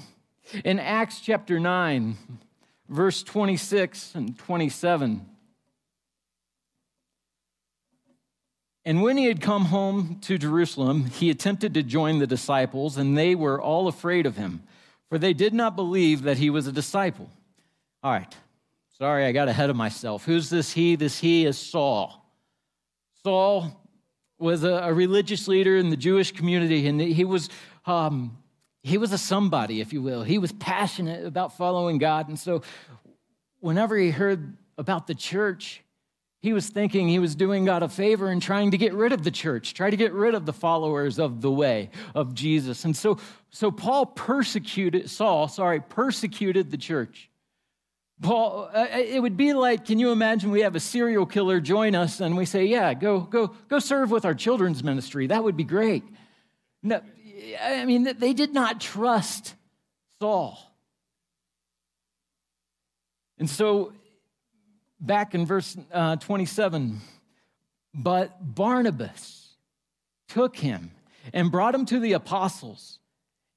In 0.63 0.79
Acts 0.79 1.21
chapter 1.21 1.59
9, 1.59 2.17
verse 2.87 3.23
26 3.23 4.15
and 4.15 4.37
27. 4.37 5.28
And 8.85 9.01
when 9.01 9.17
he 9.17 9.25
had 9.25 9.41
come 9.41 9.65
home 9.65 10.19
to 10.21 10.37
Jerusalem, 10.37 11.05
he 11.05 11.29
attempted 11.29 11.73
to 11.73 11.83
join 11.83 12.19
the 12.19 12.27
disciples, 12.27 12.97
and 12.97 13.17
they 13.17 13.35
were 13.35 13.61
all 13.61 13.87
afraid 13.87 14.25
of 14.25 14.37
him, 14.37 14.63
for 15.09 15.17
they 15.17 15.33
did 15.33 15.53
not 15.53 15.75
believe 15.75 16.23
that 16.23 16.37
he 16.37 16.49
was 16.49 16.65
a 16.65 16.71
disciple. 16.71 17.29
All 18.01 18.11
right, 18.11 18.33
sorry, 18.97 19.25
I 19.25 19.31
got 19.31 19.49
ahead 19.49 19.69
of 19.69 19.75
myself. 19.75 20.25
Who's 20.25 20.49
this 20.49 20.71
he? 20.71 20.95
This 20.95 21.19
he 21.19 21.45
is 21.45 21.57
Saul. 21.57 22.25
Saul 23.23 23.79
was 24.37 24.63
a, 24.63 24.75
a 24.75 24.93
religious 24.93 25.47
leader 25.47 25.75
in 25.75 25.89
the 25.89 25.97
Jewish 25.97 26.31
community, 26.31 26.87
and 26.87 27.01
he 27.01 27.25
was 27.25 27.49
um, 27.85 28.37
he 28.81 28.97
was 28.97 29.11
a 29.11 29.17
somebody, 29.17 29.81
if 29.81 29.91
you 29.91 30.01
will. 30.01 30.23
He 30.23 30.37
was 30.37 30.51
passionate 30.53 31.25
about 31.25 31.57
following 31.57 31.97
God. 31.97 32.29
And 32.29 32.39
so, 32.39 32.61
whenever 33.59 33.97
he 33.97 34.09
heard 34.09 34.57
about 34.77 35.07
the 35.07 35.15
church, 35.15 35.83
he 36.41 36.53
was 36.53 36.69
thinking 36.69 37.07
he 37.07 37.19
was 37.19 37.35
doing 37.35 37.65
God 37.65 37.83
a 37.83 37.89
favor 37.89 38.29
and 38.29 38.41
trying 38.41 38.71
to 38.71 38.77
get 38.77 38.93
rid 38.93 39.11
of 39.11 39.23
the 39.23 39.31
church, 39.31 39.73
try 39.73 39.89
to 39.89 39.97
get 39.97 40.13
rid 40.13 40.35
of 40.35 40.45
the 40.45 40.53
followers 40.53 41.19
of 41.19 41.41
the 41.41 41.51
way 41.51 41.89
of 42.15 42.33
Jesus. 42.33 42.85
And 42.85 42.95
so, 42.95 43.17
so 43.49 43.71
Paul 43.71 44.05
persecuted, 44.05 45.09
Saul, 45.09 45.49
sorry, 45.49 45.81
persecuted 45.81 46.71
the 46.71 46.77
church. 46.77 47.29
Paul, 48.21 48.69
uh, 48.73 48.87
it 48.91 49.21
would 49.21 49.37
be 49.37 49.53
like, 49.53 49.85
can 49.85 49.99
you 49.99 50.11
imagine 50.11 50.51
we 50.51 50.61
have 50.61 50.75
a 50.75 50.79
serial 50.79 51.25
killer 51.25 51.59
join 51.59 51.95
us 51.95 52.21
and 52.21 52.37
we 52.37 52.45
say, 52.45 52.65
yeah, 52.65 52.93
go, 52.93 53.21
go, 53.21 53.55
go 53.67 53.79
serve 53.79 54.11
with 54.11 54.25
our 54.25 54.33
children's 54.33 54.83
ministry. 54.83 55.27
That 55.27 55.43
would 55.43 55.57
be 55.57 55.63
great. 55.65 56.03
No, 56.83 57.01
I 57.61 57.85
mean, 57.85 58.15
they 58.17 58.33
did 58.33 58.53
not 58.53 58.79
trust 58.79 59.55
Saul. 60.21 60.57
And 63.37 63.49
so, 63.49 63.93
back 64.99 65.35
in 65.35 65.45
verse 65.45 65.77
uh, 65.91 66.15
27, 66.17 66.99
but 67.93 68.55
Barnabas 68.55 69.55
took 70.27 70.57
him 70.57 70.91
and 71.33 71.51
brought 71.51 71.75
him 71.75 71.85
to 71.85 71.99
the 71.99 72.13
apostles 72.13 72.99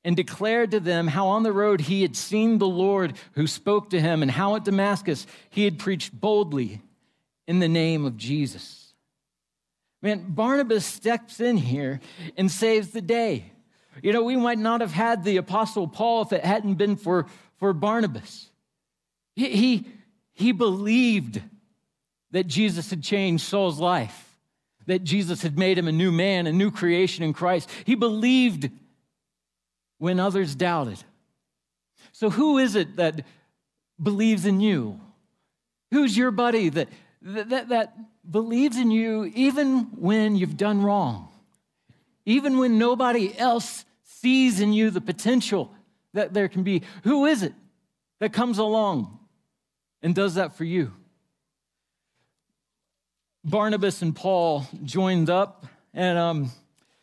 and 0.05 0.17
declared 0.17 0.73
to 0.73 0.81
them 0.81 1.07
how 1.07 1.29
on 1.29 1.43
the 1.43 1.53
road 1.53 1.83
he 1.83 2.03
had 2.03 2.17
seen 2.17 2.59
the 2.59 2.67
Lord 2.67 3.15
who 3.33 3.47
spoke 3.47 3.91
to 3.91 4.01
him, 4.01 4.23
and 4.23 4.31
how 4.31 4.57
at 4.57 4.65
Damascus 4.65 5.27
he 5.51 5.65
had 5.65 5.79
preached 5.79 6.13
boldly 6.13 6.81
in 7.47 7.61
the 7.61 7.69
name 7.69 8.05
of 8.05 8.17
Jesus. 8.17 8.95
Man, 10.01 10.25
Barnabas 10.29 10.85
steps 10.85 11.39
in 11.39 11.57
here 11.57 12.01
and 12.37 12.51
saves 12.51 12.91
the 12.91 13.01
day. 13.01 13.53
You 14.03 14.13
know, 14.13 14.25
we 14.25 14.37
might 14.37 14.59
not 14.59 14.81
have 14.81 14.93
had 14.93 15.23
the 15.23 15.37
Apostle 15.37 15.87
Paul 15.87 16.23
if 16.23 16.33
it 16.33 16.45
hadn't 16.45 16.75
been 16.75 16.97
for, 16.97 17.27
for 17.59 17.73
Barnabas. 17.73 18.49
He, 19.37 19.49
he, 19.51 19.87
he 20.35 20.53
believed 20.53 21.41
that 22.31 22.47
Jesus 22.47 22.91
had 22.91 23.03
changed 23.03 23.45
Saul's 23.45 23.79
life, 23.79 24.39
that 24.87 25.05
Jesus 25.05 25.43
had 25.43 25.59
made 25.59 25.79
him 25.79 25.89
a 25.89 25.93
new 25.93 26.11
man, 26.11 26.47
a 26.47 26.53
new 26.53 26.71
creation 26.71 27.25
in 27.25 27.33
Christ. 27.33 27.69
He 27.85 27.95
believed 27.95 28.71
when 29.99 30.19
others 30.19 30.55
doubted. 30.55 31.03
So, 32.13 32.31
who 32.31 32.59
is 32.59 32.75
it 32.75 32.97
that 32.97 33.25
believes 34.03 34.47
in 34.47 34.61
you? 34.61 35.01
Who's 35.91 36.17
your 36.17 36.31
buddy 36.31 36.71
that, 36.71 36.89
that, 37.23 37.69
that 37.69 37.95
believes 38.29 38.77
in 38.77 38.91
you 38.91 39.31
even 39.35 39.85
when 39.97 40.37
you've 40.37 40.57
done 40.57 40.83
wrong? 40.83 41.29
even 42.25 42.59
when 42.59 42.79
nobody 42.79 43.37
else 43.37 43.85
sees 44.05 44.61
in 44.61 44.73
you 44.73 44.91
the 44.91 45.01
potential 45.01 45.73
that 46.15 46.33
there 46.33 46.49
can 46.49 46.63
be. 46.63 46.83
Who 47.05 47.27
is 47.27 47.43
it 47.43 47.55
that 48.21 48.33
comes 48.33 48.59
along 48.59 49.19
and 50.03 50.15
does 50.15 50.35
that 50.35 50.57
for 50.57 50.65
you? 50.65 50.93
Barnabas 53.45 54.03
and 54.03 54.15
Paul 54.15 54.67
joined 54.85 55.31
up 55.31 55.67
and 55.95 56.19
um, 56.19 56.51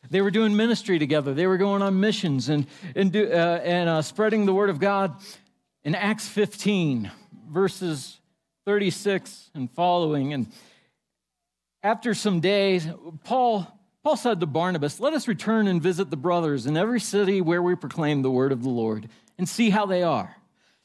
they 0.09 0.21
were 0.21 0.31
doing 0.31 0.55
ministry 0.55 0.99
together. 0.99 1.33
They 1.33 1.47
were 1.47 1.57
going 1.57 1.81
on 1.81 1.99
missions 1.99 2.49
and, 2.49 2.65
and, 2.95 3.12
do, 3.12 3.29
uh, 3.31 3.62
and 3.63 3.89
uh, 3.89 4.01
spreading 4.01 4.45
the 4.45 4.53
word 4.53 4.69
of 4.69 4.79
God. 4.79 5.15
In 5.83 5.95
Acts 5.95 6.27
15, 6.27 7.12
verses 7.49 8.19
36 8.65 9.51
and 9.53 9.71
following, 9.71 10.33
and 10.33 10.47
after 11.83 12.13
some 12.13 12.41
days, 12.41 12.88
Paul 13.23 13.67
Paul 14.03 14.15
said 14.15 14.39
to 14.39 14.45
Barnabas, 14.45 14.99
Let 14.99 15.13
us 15.13 15.27
return 15.27 15.67
and 15.67 15.81
visit 15.81 16.09
the 16.09 16.17
brothers 16.17 16.65
in 16.65 16.77
every 16.77 16.99
city 16.99 17.41
where 17.41 17.62
we 17.62 17.75
proclaim 17.75 18.21
the 18.21 18.31
word 18.31 18.51
of 18.51 18.63
the 18.63 18.69
Lord 18.69 19.09
and 19.38 19.47
see 19.47 19.69
how 19.69 19.85
they 19.85 20.03
are. 20.03 20.35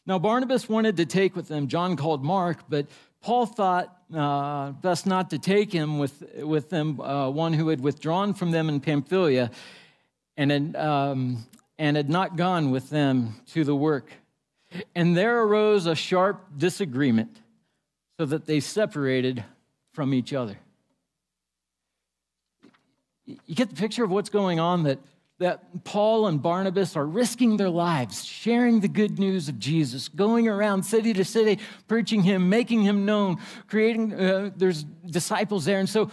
Now, 0.06 0.18
Barnabas 0.18 0.68
wanted 0.68 0.98
to 0.98 1.06
take 1.06 1.34
with 1.34 1.48
them 1.48 1.68
John 1.68 1.96
called 1.96 2.22
Mark, 2.22 2.58
but 2.68 2.86
Paul 3.22 3.46
thought 3.46 3.96
uh, 4.14 4.72
best 4.72 5.06
not 5.06 5.30
to 5.30 5.38
take 5.38 5.72
him 5.72 5.98
with, 5.98 6.22
with 6.36 6.68
them, 6.68 7.00
uh, 7.00 7.30
one 7.30 7.54
who 7.54 7.68
had 7.68 7.80
withdrawn 7.80 8.34
from 8.34 8.50
them 8.50 8.68
in 8.68 8.80
Pamphylia 8.80 9.50
and 10.36 10.50
had, 10.50 10.76
um, 10.76 11.46
and 11.78 11.96
had 11.96 12.10
not 12.10 12.36
gone 12.36 12.70
with 12.70 12.90
them 12.90 13.40
to 13.52 13.64
the 13.64 13.74
work. 13.74 14.12
And 14.94 15.16
there 15.16 15.42
arose 15.42 15.86
a 15.86 15.94
sharp 15.94 16.58
disagreement 16.58 17.38
so 18.18 18.26
that 18.26 18.44
they 18.44 18.60
separated 18.60 19.42
from 19.92 20.12
each 20.12 20.34
other. 20.34 20.58
You 23.24 23.54
get 23.54 23.70
the 23.70 23.76
picture 23.76 24.04
of 24.04 24.10
what's 24.10 24.28
going 24.28 24.60
on 24.60 24.82
that, 24.82 24.98
that 25.38 25.84
Paul 25.84 26.28
and 26.28 26.40
Barnabas 26.40 26.96
are 26.96 27.06
risking 27.06 27.56
their 27.56 27.70
lives, 27.70 28.24
sharing 28.24 28.80
the 28.80 28.88
good 28.88 29.18
news 29.18 29.48
of 29.48 29.58
Jesus, 29.58 30.08
going 30.08 30.46
around 30.46 30.84
city 30.84 31.12
to 31.12 31.24
city, 31.24 31.60
preaching 31.88 32.22
him, 32.22 32.48
making 32.48 32.82
him 32.82 33.04
known, 33.04 33.38
creating, 33.66 34.14
uh, 34.14 34.50
there's 34.56 34.84
disciples 34.84 35.64
there. 35.64 35.80
And 35.80 35.88
so 35.88 36.10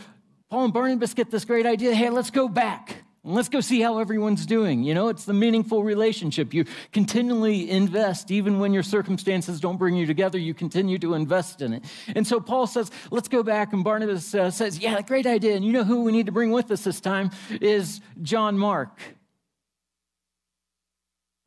Paul 0.49 0.65
and 0.65 0.73
Barnabas 0.73 1.13
get 1.13 1.29
this 1.29 1.45
great 1.45 1.65
idea 1.65 1.93
hey, 1.93 2.09
let's 2.09 2.31
go 2.31 2.47
back. 2.47 3.03
Let's 3.23 3.49
go 3.49 3.61
see 3.61 3.81
how 3.81 3.99
everyone's 3.99 4.47
doing. 4.47 4.81
You 4.83 4.95
know, 4.95 5.09
it's 5.09 5.25
the 5.25 5.33
meaningful 5.33 5.83
relationship. 5.83 6.55
You 6.55 6.65
continually 6.91 7.69
invest, 7.69 8.31
even 8.31 8.57
when 8.57 8.73
your 8.73 8.81
circumstances 8.81 9.59
don't 9.59 9.77
bring 9.77 9.95
you 9.95 10.07
together, 10.07 10.39
you 10.39 10.55
continue 10.55 10.97
to 10.97 11.13
invest 11.13 11.61
in 11.61 11.73
it. 11.73 11.85
And 12.15 12.25
so 12.25 12.39
Paul 12.39 12.65
says, 12.65 12.89
let's 13.11 13.27
go 13.27 13.43
back. 13.43 13.73
And 13.73 13.83
Barnabas 13.83 14.33
uh, 14.33 14.49
says, 14.49 14.79
yeah, 14.79 14.99
great 15.01 15.27
idea. 15.27 15.55
And 15.55 15.63
you 15.63 15.71
know 15.71 15.83
who 15.83 16.01
we 16.01 16.11
need 16.11 16.25
to 16.25 16.31
bring 16.31 16.49
with 16.49 16.71
us 16.71 16.83
this 16.83 16.99
time 16.99 17.29
is 17.61 18.01
John 18.23 18.57
Mark. 18.57 18.99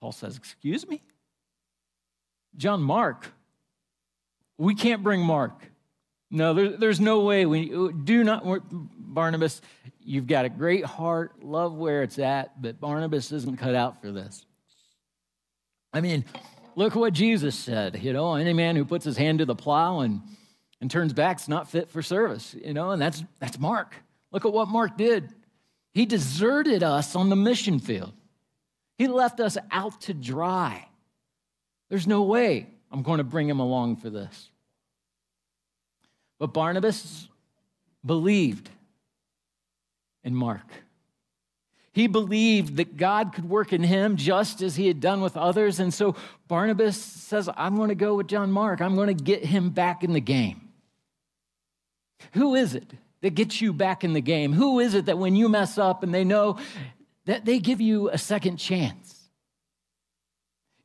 Paul 0.00 0.12
says, 0.12 0.36
excuse 0.36 0.86
me? 0.86 1.02
John 2.56 2.82
Mark? 2.82 3.32
We 4.58 4.76
can't 4.76 5.02
bring 5.02 5.22
Mark. 5.22 5.60
No, 6.30 6.54
there, 6.54 6.76
there's 6.76 7.00
no 7.00 7.20
way. 7.20 7.46
We 7.46 7.90
do 7.92 8.22
not, 8.22 8.44
Barnabas, 8.70 9.60
You've 10.04 10.26
got 10.26 10.44
a 10.44 10.48
great 10.50 10.84
heart, 10.84 11.42
love 11.42 11.74
where 11.74 12.02
it's 12.02 12.18
at, 12.18 12.60
but 12.60 12.78
Barnabas 12.78 13.32
isn't 13.32 13.58
cut 13.58 13.74
out 13.74 14.02
for 14.02 14.12
this. 14.12 14.44
I 15.92 16.00
mean, 16.00 16.24
look 16.76 16.94
what 16.94 17.14
Jesus 17.14 17.54
said. 17.54 18.02
You 18.02 18.12
know, 18.12 18.34
any 18.34 18.52
man 18.52 18.76
who 18.76 18.84
puts 18.84 19.04
his 19.04 19.16
hand 19.16 19.38
to 19.38 19.46
the 19.46 19.54
plow 19.54 20.00
and, 20.00 20.20
and 20.80 20.90
turns 20.90 21.12
back 21.12 21.40
is 21.40 21.48
not 21.48 21.70
fit 21.70 21.88
for 21.88 22.02
service, 22.02 22.54
you 22.54 22.74
know, 22.74 22.90
and 22.90 23.00
that's, 23.00 23.24
that's 23.38 23.58
Mark. 23.58 23.94
Look 24.30 24.44
at 24.44 24.52
what 24.52 24.68
Mark 24.68 24.98
did. 24.98 25.30
He 25.94 26.04
deserted 26.04 26.82
us 26.82 27.16
on 27.16 27.30
the 27.30 27.36
mission 27.36 27.78
field, 27.78 28.12
he 28.98 29.08
left 29.08 29.40
us 29.40 29.56
out 29.70 30.02
to 30.02 30.14
dry. 30.14 30.86
There's 31.88 32.06
no 32.06 32.22
way 32.22 32.66
I'm 32.90 33.02
going 33.02 33.18
to 33.18 33.24
bring 33.24 33.48
him 33.48 33.60
along 33.60 33.96
for 33.96 34.10
this. 34.10 34.50
But 36.38 36.52
Barnabas 36.52 37.28
believed 38.04 38.68
and 40.24 40.36
Mark. 40.36 40.66
He 41.92 42.08
believed 42.08 42.76
that 42.78 42.96
God 42.96 43.32
could 43.32 43.48
work 43.48 43.72
in 43.72 43.84
him 43.84 44.16
just 44.16 44.62
as 44.62 44.74
he 44.74 44.88
had 44.88 45.00
done 45.00 45.20
with 45.20 45.36
others. 45.36 45.78
And 45.78 45.94
so 45.94 46.16
Barnabas 46.48 46.96
says, 46.96 47.48
I'm 47.56 47.76
going 47.76 47.90
to 47.90 47.94
go 47.94 48.16
with 48.16 48.26
John 48.26 48.50
Mark. 48.50 48.80
I'm 48.80 48.96
going 48.96 49.16
to 49.16 49.22
get 49.22 49.44
him 49.44 49.70
back 49.70 50.02
in 50.02 50.12
the 50.12 50.20
game. 50.20 50.72
Who 52.32 52.56
is 52.56 52.74
it 52.74 52.90
that 53.20 53.36
gets 53.36 53.60
you 53.60 53.72
back 53.72 54.02
in 54.02 54.12
the 54.12 54.20
game? 54.20 54.52
Who 54.52 54.80
is 54.80 54.94
it 54.94 55.06
that 55.06 55.18
when 55.18 55.36
you 55.36 55.48
mess 55.48 55.78
up 55.78 56.02
and 56.02 56.12
they 56.12 56.24
know 56.24 56.58
that 57.26 57.44
they 57.44 57.60
give 57.60 57.80
you 57.80 58.10
a 58.10 58.18
second 58.18 58.56
chance? 58.56 59.28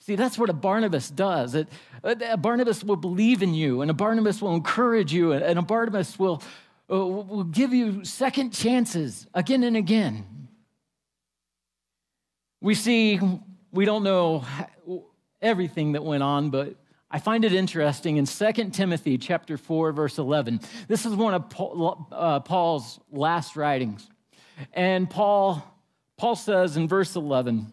See, 0.02 0.16
that's 0.16 0.38
what 0.38 0.50
a 0.50 0.54
Barnabas 0.54 1.10
does. 1.10 1.56
A 2.04 2.38
Barnabas 2.38 2.84
will 2.84 2.96
believe 2.96 3.42
in 3.42 3.54
you, 3.54 3.82
and 3.82 3.92
a 3.92 3.94
Barnabas 3.94 4.42
will 4.42 4.56
encourage 4.56 5.12
you, 5.12 5.34
and 5.34 5.58
a 5.58 5.62
Barnabas 5.62 6.18
will 6.18 6.42
uh, 6.42 6.46
will 6.98 7.44
give 7.44 7.74
you 7.74 8.04
second 8.04 8.52
chances 8.52 9.28
again 9.34 9.64
and 9.64 9.78
again. 9.78 10.48
We 12.62 12.76
see, 12.76 13.20
we 13.72 13.86
don't 13.86 14.04
know 14.04 14.44
everything 15.42 15.94
that 15.94 16.04
went 16.04 16.24
on, 16.24 16.50
but 16.50 16.76
I 17.12 17.20
find 17.20 17.46
it 17.46 17.54
interesting 17.54 18.18
in 18.18 18.26
2 18.26 18.70
Timothy 18.72 19.18
chapter 19.18 19.58
4 19.58 19.92
verse 19.92 20.18
11. 20.18 20.62
This 20.88 21.06
is 21.06 21.14
one 21.16 21.34
of 21.34 22.06
uh, 22.12 22.40
Paul's 22.42 23.00
last 23.12 23.56
writings. 23.56 24.10
And 24.74 25.10
Paul 25.10 25.64
Paul 26.18 26.36
says 26.36 26.76
in 26.76 26.90
verse 26.90 27.16
11, 27.16 27.72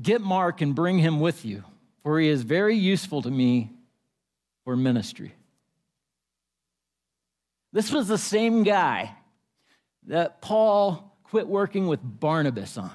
Get 0.00 0.20
Mark 0.20 0.60
and 0.60 0.74
bring 0.74 0.98
him 0.98 1.20
with 1.20 1.44
you, 1.44 1.62
for 2.02 2.18
he 2.18 2.28
is 2.28 2.42
very 2.42 2.74
useful 2.74 3.22
to 3.22 3.30
me 3.30 3.70
for 4.64 4.76
ministry. 4.76 5.34
This 7.72 7.90
was 7.90 8.08
the 8.08 8.18
same 8.18 8.62
guy 8.62 9.14
that 10.06 10.42
Paul 10.42 11.16
quit 11.24 11.48
working 11.48 11.86
with 11.86 12.00
Barnabas 12.02 12.76
on. 12.76 12.90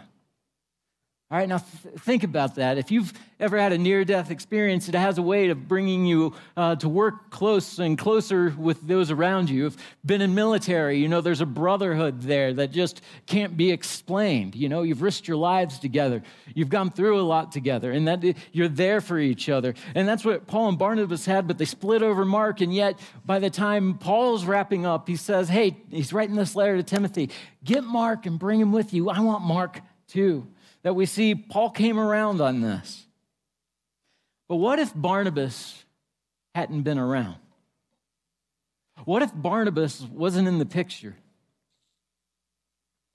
All 1.29 1.37
right, 1.37 1.49
now 1.49 1.57
th- 1.57 1.95
think 1.95 2.23
about 2.23 2.55
that. 2.55 2.77
If 2.77 2.89
you've 2.89 3.11
ever 3.37 3.59
had 3.59 3.73
a 3.73 3.77
near 3.77 4.05
death 4.05 4.31
experience, 4.31 4.87
it 4.87 4.95
has 4.95 5.17
a 5.17 5.21
way 5.21 5.49
of 5.49 5.67
bringing 5.67 6.05
you 6.05 6.33
uh, 6.55 6.77
to 6.77 6.87
work 6.87 7.31
close 7.31 7.79
and 7.79 7.97
closer 7.97 8.55
with 8.57 8.87
those 8.87 9.11
around 9.11 9.49
you. 9.49 9.65
If 9.65 9.75
been 10.05 10.21
in 10.21 10.35
military, 10.35 10.99
you 10.99 11.09
know 11.09 11.19
there's 11.19 11.41
a 11.41 11.45
brotherhood 11.45 12.21
there 12.21 12.53
that 12.53 12.71
just 12.71 13.01
can't 13.25 13.57
be 13.57 13.73
explained. 13.73 14.55
You 14.55 14.69
know, 14.69 14.83
you've 14.83 15.01
risked 15.01 15.27
your 15.27 15.35
lives 15.35 15.79
together, 15.79 16.23
you've 16.55 16.69
gone 16.69 16.91
through 16.91 17.19
a 17.19 17.23
lot 17.27 17.51
together, 17.51 17.91
and 17.91 18.07
that 18.07 18.23
you're 18.53 18.69
there 18.69 19.01
for 19.01 19.19
each 19.19 19.49
other. 19.49 19.73
And 19.95 20.07
that's 20.07 20.23
what 20.23 20.47
Paul 20.47 20.69
and 20.69 20.79
Barnabas 20.79 21.25
had, 21.25 21.45
but 21.45 21.57
they 21.57 21.65
split 21.65 22.03
over 22.03 22.23
Mark. 22.23 22.61
And 22.61 22.73
yet, 22.73 22.97
by 23.25 23.39
the 23.39 23.49
time 23.49 23.97
Paul's 23.97 24.45
wrapping 24.45 24.85
up, 24.85 25.09
he 25.09 25.17
says, 25.17 25.49
Hey, 25.49 25.75
he's 25.89 26.13
writing 26.13 26.37
this 26.37 26.55
letter 26.55 26.77
to 26.77 26.83
Timothy 26.83 27.31
get 27.65 27.83
Mark 27.83 28.25
and 28.25 28.39
bring 28.39 28.61
him 28.61 28.71
with 28.71 28.93
you. 28.93 29.09
I 29.09 29.19
want 29.19 29.43
Mark 29.43 29.81
too 30.07 30.47
that 30.87 30.93
we 30.93 31.05
see 31.05 31.35
Paul 31.35 31.69
came 31.69 31.99
around 31.99 32.39
on 32.39 32.61
this. 32.61 33.05
But 34.47 34.55
what 34.55 34.79
if 34.79 34.93
Barnabas 34.95 35.83
hadn't 36.55 36.83
been 36.83 36.97
around? 36.97 37.35
What 39.03 39.21
if 39.21 39.29
Barnabas 39.35 39.99
wasn't 40.03 40.47
in 40.47 40.59
the 40.59 40.65
picture? 40.65 41.17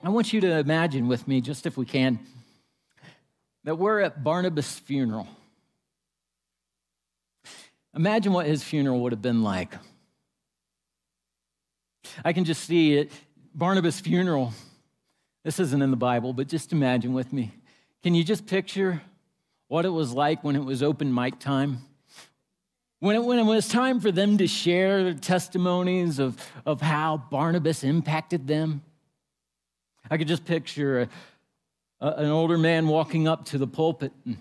I 0.02 0.10
want 0.10 0.34
you 0.34 0.42
to 0.42 0.58
imagine 0.58 1.08
with 1.08 1.26
me, 1.26 1.40
just 1.40 1.64
if 1.64 1.78
we 1.78 1.86
can, 1.86 2.18
that 3.64 3.76
we're 3.76 4.00
at 4.00 4.22
Barnabas' 4.22 4.78
funeral. 4.78 5.26
Imagine 7.96 8.34
what 8.34 8.44
his 8.44 8.62
funeral 8.62 9.00
would 9.00 9.12
have 9.12 9.22
been 9.22 9.42
like. 9.42 9.72
I 12.22 12.34
can 12.34 12.44
just 12.44 12.64
see 12.64 12.98
it. 12.98 13.10
Barnabas' 13.54 13.98
funeral. 13.98 14.52
This 15.42 15.58
isn't 15.58 15.80
in 15.80 15.90
the 15.90 15.96
Bible, 15.96 16.34
but 16.34 16.48
just 16.48 16.72
imagine 16.72 17.14
with 17.14 17.32
me. 17.32 17.50
Can 18.02 18.14
you 18.14 18.24
just 18.24 18.46
picture 18.46 19.00
what 19.68 19.84
it 19.84 19.90
was 19.90 20.12
like 20.12 20.42
when 20.42 20.56
it 20.56 20.64
was 20.64 20.82
open 20.82 21.14
mic 21.14 21.38
time? 21.38 21.78
When 22.98 23.16
it, 23.16 23.24
when 23.24 23.38
it 23.38 23.44
was 23.44 23.68
time 23.68 24.00
for 24.00 24.10
them 24.10 24.38
to 24.38 24.46
share 24.46 25.04
their 25.04 25.14
testimonies 25.14 26.18
of, 26.18 26.36
of 26.66 26.80
how 26.80 27.16
Barnabas 27.30 27.84
impacted 27.84 28.46
them? 28.46 28.82
I 30.10 30.18
could 30.18 30.28
just 30.28 30.44
picture 30.44 31.02
a, 32.00 32.06
a, 32.06 32.10
an 32.24 32.30
older 32.30 32.58
man 32.58 32.88
walking 32.88 33.28
up 33.28 33.44
to 33.46 33.58
the 33.58 33.66
pulpit 33.68 34.12
and 34.26 34.36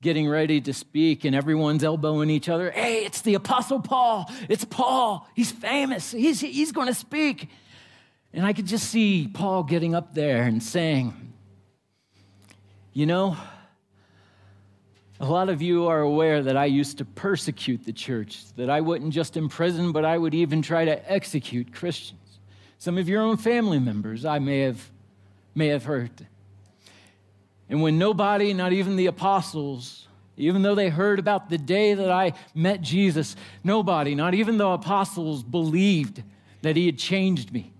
getting 0.00 0.28
ready 0.28 0.60
to 0.60 0.72
speak, 0.72 1.24
and 1.24 1.34
everyone's 1.34 1.82
elbowing 1.82 2.30
each 2.30 2.48
other. 2.48 2.70
Hey, 2.70 3.04
it's 3.04 3.20
the 3.22 3.34
Apostle 3.34 3.80
Paul. 3.80 4.30
It's 4.48 4.64
Paul. 4.64 5.28
He's 5.34 5.50
famous. 5.50 6.12
He's, 6.12 6.40
he's 6.40 6.70
going 6.70 6.86
to 6.86 6.94
speak. 6.94 7.48
And 8.32 8.46
I 8.46 8.52
could 8.52 8.66
just 8.66 8.90
see 8.90 9.26
Paul 9.26 9.64
getting 9.64 9.96
up 9.96 10.14
there 10.14 10.44
and 10.44 10.62
saying, 10.62 11.27
you 12.98 13.06
know, 13.06 13.36
a 15.20 15.24
lot 15.24 15.48
of 15.48 15.62
you 15.62 15.86
are 15.86 16.00
aware 16.00 16.42
that 16.42 16.56
I 16.56 16.64
used 16.64 16.98
to 16.98 17.04
persecute 17.04 17.84
the 17.84 17.92
church, 17.92 18.52
that 18.56 18.68
I 18.68 18.80
wouldn't 18.80 19.12
just 19.12 19.36
imprison, 19.36 19.92
but 19.92 20.04
I 20.04 20.18
would 20.18 20.34
even 20.34 20.62
try 20.62 20.84
to 20.84 21.12
execute 21.12 21.72
Christians. 21.72 22.40
Some 22.78 22.98
of 22.98 23.08
your 23.08 23.22
own 23.22 23.36
family 23.36 23.78
members 23.78 24.24
I 24.24 24.40
may 24.40 24.62
have, 24.62 24.90
may 25.54 25.68
have 25.68 25.84
hurt. 25.84 26.10
And 27.68 27.82
when 27.82 27.98
nobody, 27.98 28.52
not 28.52 28.72
even 28.72 28.96
the 28.96 29.06
apostles, 29.06 30.08
even 30.36 30.62
though 30.62 30.74
they 30.74 30.88
heard 30.88 31.20
about 31.20 31.50
the 31.50 31.58
day 31.58 31.94
that 31.94 32.10
I 32.10 32.32
met 32.52 32.80
Jesus, 32.80 33.36
nobody, 33.62 34.16
not 34.16 34.34
even 34.34 34.58
the 34.58 34.66
apostles, 34.66 35.44
believed 35.44 36.24
that 36.62 36.74
he 36.74 36.86
had 36.86 36.98
changed 36.98 37.52
me. 37.52 37.72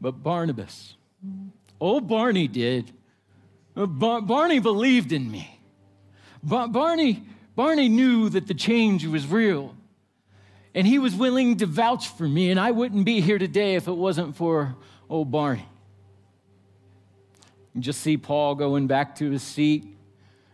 But 0.00 0.22
Barnabas, 0.22 0.94
old 1.78 2.08
Barney 2.08 2.48
did. 2.48 2.94
Bar- 3.86 4.22
Barney 4.22 4.58
believed 4.58 5.12
in 5.12 5.30
me. 5.30 5.60
Bar- 6.42 6.68
Barney, 6.68 7.22
Barney 7.54 7.88
knew 7.88 8.28
that 8.28 8.46
the 8.46 8.54
change 8.54 9.06
was 9.06 9.26
real. 9.26 9.74
And 10.74 10.86
he 10.86 10.98
was 10.98 11.14
willing 11.14 11.56
to 11.58 11.66
vouch 11.66 12.08
for 12.08 12.28
me, 12.28 12.50
and 12.50 12.60
I 12.60 12.70
wouldn't 12.70 13.04
be 13.04 13.20
here 13.20 13.38
today 13.38 13.74
if 13.74 13.88
it 13.88 13.92
wasn't 13.92 14.36
for 14.36 14.76
old 15.08 15.30
Barney. 15.30 15.66
You 17.74 17.80
just 17.80 18.00
see 18.00 18.16
Paul 18.16 18.54
going 18.54 18.86
back 18.86 19.16
to 19.16 19.30
his 19.30 19.42
seat, 19.42 19.86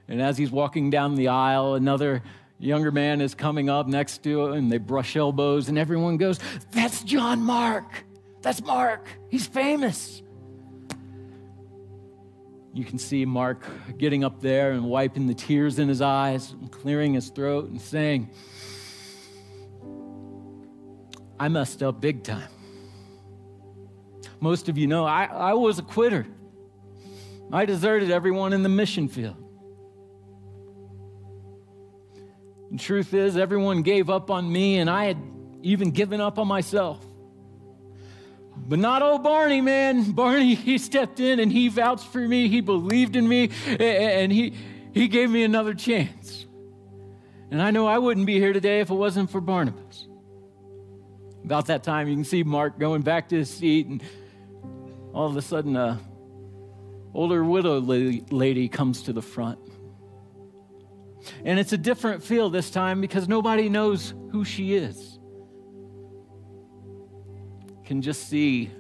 and 0.08 0.20
as 0.20 0.38
he's 0.38 0.50
walking 0.50 0.90
down 0.90 1.14
the 1.14 1.28
aisle, 1.28 1.74
another 1.74 2.22
younger 2.58 2.90
man 2.90 3.20
is 3.20 3.34
coming 3.34 3.68
up 3.68 3.86
next 3.86 4.22
to 4.24 4.46
him, 4.46 4.52
and 4.52 4.72
they 4.72 4.78
brush 4.78 5.16
elbows, 5.16 5.68
and 5.68 5.78
everyone 5.78 6.16
goes, 6.16 6.38
That's 6.70 7.02
John 7.02 7.42
Mark. 7.42 8.04
That's 8.42 8.62
Mark. 8.62 9.06
He's 9.30 9.46
famous. 9.46 10.22
You 12.74 12.84
can 12.84 12.98
see 12.98 13.24
Mark 13.24 13.64
getting 13.98 14.24
up 14.24 14.40
there 14.40 14.72
and 14.72 14.84
wiping 14.84 15.28
the 15.28 15.34
tears 15.34 15.78
in 15.78 15.88
his 15.88 16.00
eyes 16.02 16.50
and 16.50 16.72
clearing 16.72 17.14
his 17.14 17.28
throat 17.28 17.70
and 17.70 17.80
saying, 17.80 18.30
I 21.38 21.48
messed 21.48 21.84
up 21.84 22.00
big 22.00 22.24
time. 22.24 22.48
Most 24.40 24.68
of 24.68 24.76
you 24.76 24.88
know 24.88 25.04
I, 25.04 25.26
I 25.26 25.54
was 25.54 25.78
a 25.78 25.82
quitter. 25.82 26.26
I 27.52 27.64
deserted 27.64 28.10
everyone 28.10 28.52
in 28.52 28.64
the 28.64 28.68
mission 28.68 29.06
field. 29.06 29.36
The 32.72 32.78
truth 32.78 33.14
is, 33.14 33.36
everyone 33.36 33.82
gave 33.82 34.10
up 34.10 34.32
on 34.32 34.50
me, 34.50 34.78
and 34.78 34.90
I 34.90 35.04
had 35.04 35.18
even 35.62 35.92
given 35.92 36.20
up 36.20 36.40
on 36.40 36.48
myself. 36.48 37.03
But 38.66 38.78
not 38.78 39.02
old 39.02 39.22
Barney, 39.22 39.60
man. 39.60 40.12
Barney, 40.12 40.54
he 40.54 40.78
stepped 40.78 41.20
in 41.20 41.40
and 41.40 41.52
he 41.52 41.68
vouched 41.68 42.06
for 42.06 42.20
me. 42.20 42.48
He 42.48 42.60
believed 42.60 43.16
in 43.16 43.28
me 43.28 43.50
and 43.78 44.32
he, 44.32 44.54
he 44.92 45.08
gave 45.08 45.30
me 45.30 45.44
another 45.44 45.74
chance. 45.74 46.46
And 47.50 47.60
I 47.62 47.70
know 47.70 47.86
I 47.86 47.98
wouldn't 47.98 48.26
be 48.26 48.38
here 48.38 48.52
today 48.52 48.80
if 48.80 48.90
it 48.90 48.94
wasn't 48.94 49.30
for 49.30 49.40
Barnabas. 49.40 50.08
About 51.44 51.66
that 51.66 51.84
time, 51.84 52.08
you 52.08 52.14
can 52.14 52.24
see 52.24 52.42
Mark 52.42 52.78
going 52.78 53.02
back 53.02 53.28
to 53.28 53.36
his 53.36 53.50
seat, 53.50 53.86
and 53.86 54.02
all 55.12 55.28
of 55.28 55.36
a 55.36 55.42
sudden, 55.42 55.76
a 55.76 56.00
older 57.12 57.44
widow 57.44 57.80
lady 57.80 58.68
comes 58.68 59.02
to 59.02 59.12
the 59.12 59.20
front. 59.20 59.58
And 61.44 61.58
it's 61.58 61.72
a 61.72 61.78
different 61.78 62.22
feel 62.22 62.48
this 62.48 62.70
time 62.70 63.00
because 63.00 63.28
nobody 63.28 63.68
knows 63.68 64.14
who 64.32 64.44
she 64.44 64.74
is 64.74 65.13
can 67.84 68.02
just 68.02 68.28
see 68.28 68.70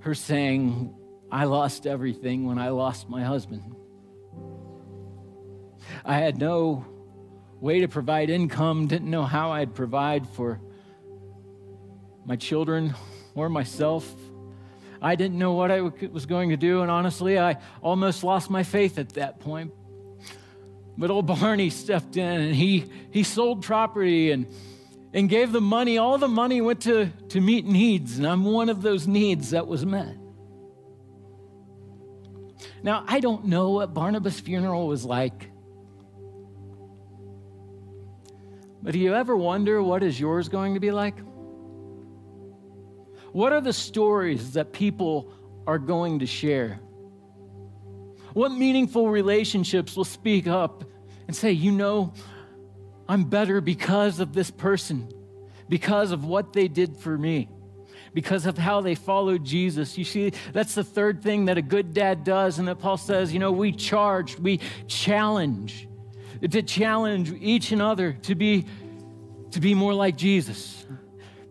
her 0.00 0.14
saying, 0.14 0.94
I 1.30 1.44
lost 1.44 1.86
everything 1.86 2.46
when 2.46 2.58
I 2.58 2.70
lost 2.70 3.08
my 3.08 3.22
husband. 3.22 3.74
I 6.04 6.16
had 6.16 6.38
no 6.38 6.84
way 7.60 7.80
to 7.80 7.88
provide 7.88 8.30
income, 8.30 8.86
didn't 8.86 9.10
know 9.10 9.24
how 9.24 9.52
I'd 9.52 9.74
provide 9.74 10.28
for 10.28 10.60
my 12.24 12.36
children 12.36 12.94
or 13.34 13.48
myself. 13.48 14.10
I 15.00 15.14
didn't 15.14 15.38
know 15.38 15.52
what 15.52 15.70
I 15.70 15.80
was 15.80 16.26
going 16.26 16.50
to 16.50 16.56
do, 16.56 16.82
and 16.82 16.90
honestly, 16.90 17.38
I 17.38 17.56
almost 17.82 18.24
lost 18.24 18.50
my 18.50 18.62
faith 18.62 18.98
at 18.98 19.10
that 19.10 19.40
point. 19.40 19.72
But 20.96 21.10
old 21.10 21.26
Barney 21.26 21.70
stepped 21.70 22.16
in 22.16 22.40
and 22.40 22.54
he, 22.54 22.84
he 23.12 23.22
sold 23.22 23.62
property 23.62 24.32
and 24.32 24.46
and 25.12 25.28
gave 25.28 25.52
the 25.52 25.60
money. 25.60 25.98
All 25.98 26.18
the 26.18 26.28
money 26.28 26.60
went 26.60 26.82
to, 26.82 27.10
to 27.30 27.40
meet 27.40 27.64
needs, 27.64 28.18
and 28.18 28.26
I'm 28.26 28.44
one 28.44 28.68
of 28.68 28.82
those 28.82 29.06
needs 29.06 29.50
that 29.50 29.66
was 29.66 29.84
met. 29.84 30.16
Now, 32.82 33.04
I 33.06 33.20
don't 33.20 33.46
know 33.46 33.70
what 33.70 33.94
Barnabas' 33.94 34.40
funeral 34.40 34.86
was 34.86 35.04
like. 35.04 35.50
But 38.82 38.92
do 38.92 38.98
you 38.98 39.14
ever 39.14 39.36
wonder 39.36 39.82
what 39.82 40.02
is 40.02 40.18
yours 40.18 40.48
going 40.48 40.74
to 40.74 40.80
be 40.80 40.90
like? 40.90 41.18
What 43.32 43.52
are 43.52 43.60
the 43.60 43.72
stories 43.72 44.52
that 44.52 44.72
people 44.72 45.32
are 45.66 45.78
going 45.78 46.20
to 46.20 46.26
share? 46.26 46.80
What 48.32 48.52
meaningful 48.52 49.08
relationships 49.08 49.96
will 49.96 50.04
speak 50.04 50.46
up 50.46 50.84
and 51.26 51.34
say, 51.34 51.52
you 51.52 51.72
know, 51.72 52.12
I'm 53.08 53.24
better 53.24 53.60
because 53.60 54.20
of 54.20 54.32
this 54.34 54.50
person, 54.50 55.08
because 55.68 56.10
of 56.12 56.24
what 56.24 56.52
they 56.52 56.68
did 56.68 56.96
for 56.96 57.16
me, 57.16 57.48
because 58.12 58.44
of 58.44 58.58
how 58.58 58.80
they 58.80 58.94
followed 58.94 59.44
Jesus. 59.44 59.96
You 59.96 60.04
see, 60.04 60.32
that's 60.52 60.74
the 60.74 60.84
third 60.84 61.22
thing 61.22 61.46
that 61.46 61.56
a 61.56 61.62
good 61.62 61.94
dad 61.94 62.24
does, 62.24 62.58
and 62.58 62.68
that 62.68 62.80
Paul 62.80 62.98
says, 62.98 63.32
you 63.32 63.38
know, 63.38 63.52
we 63.52 63.72
charge, 63.72 64.38
we 64.38 64.60
challenge, 64.86 65.88
to 66.48 66.62
challenge 66.62 67.32
each 67.40 67.72
and 67.72 67.82
other 67.82 68.12
to 68.22 68.34
be 68.34 68.66
to 69.52 69.60
be 69.60 69.74
more 69.74 69.94
like 69.94 70.16
Jesus. 70.16 70.86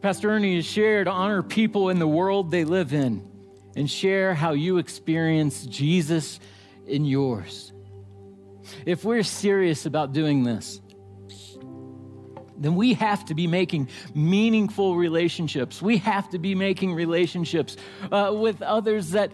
Pastor 0.02 0.30
Ernie 0.30 0.56
has 0.56 0.66
shared 0.66 1.08
honor 1.08 1.42
people 1.42 1.90
in 1.90 1.98
the 1.98 2.08
world 2.08 2.52
they 2.52 2.64
live 2.64 2.94
in 2.94 3.28
and 3.76 3.90
share 3.90 4.36
how 4.36 4.52
you 4.52 4.78
experience 4.78 5.66
Jesus 5.66 6.40
in 6.86 7.06
yours. 7.06 7.74
If 8.86 9.04
we're 9.04 9.24
serious 9.24 9.86
about 9.86 10.14
doing 10.14 10.44
this, 10.44 10.80
then 12.58 12.76
we 12.76 12.94
have 12.94 13.26
to 13.26 13.36
be 13.36 13.48
making 13.48 13.90
meaningful 14.14 14.96
relationships. 14.96 15.82
We 15.82 15.98
have 15.98 16.30
to 16.30 16.40
be 16.40 16.56
making 16.56 16.94
relationships 16.94 17.78
uh, 18.12 18.34
with 18.36 18.62
others 18.62 19.12
that, 19.12 19.32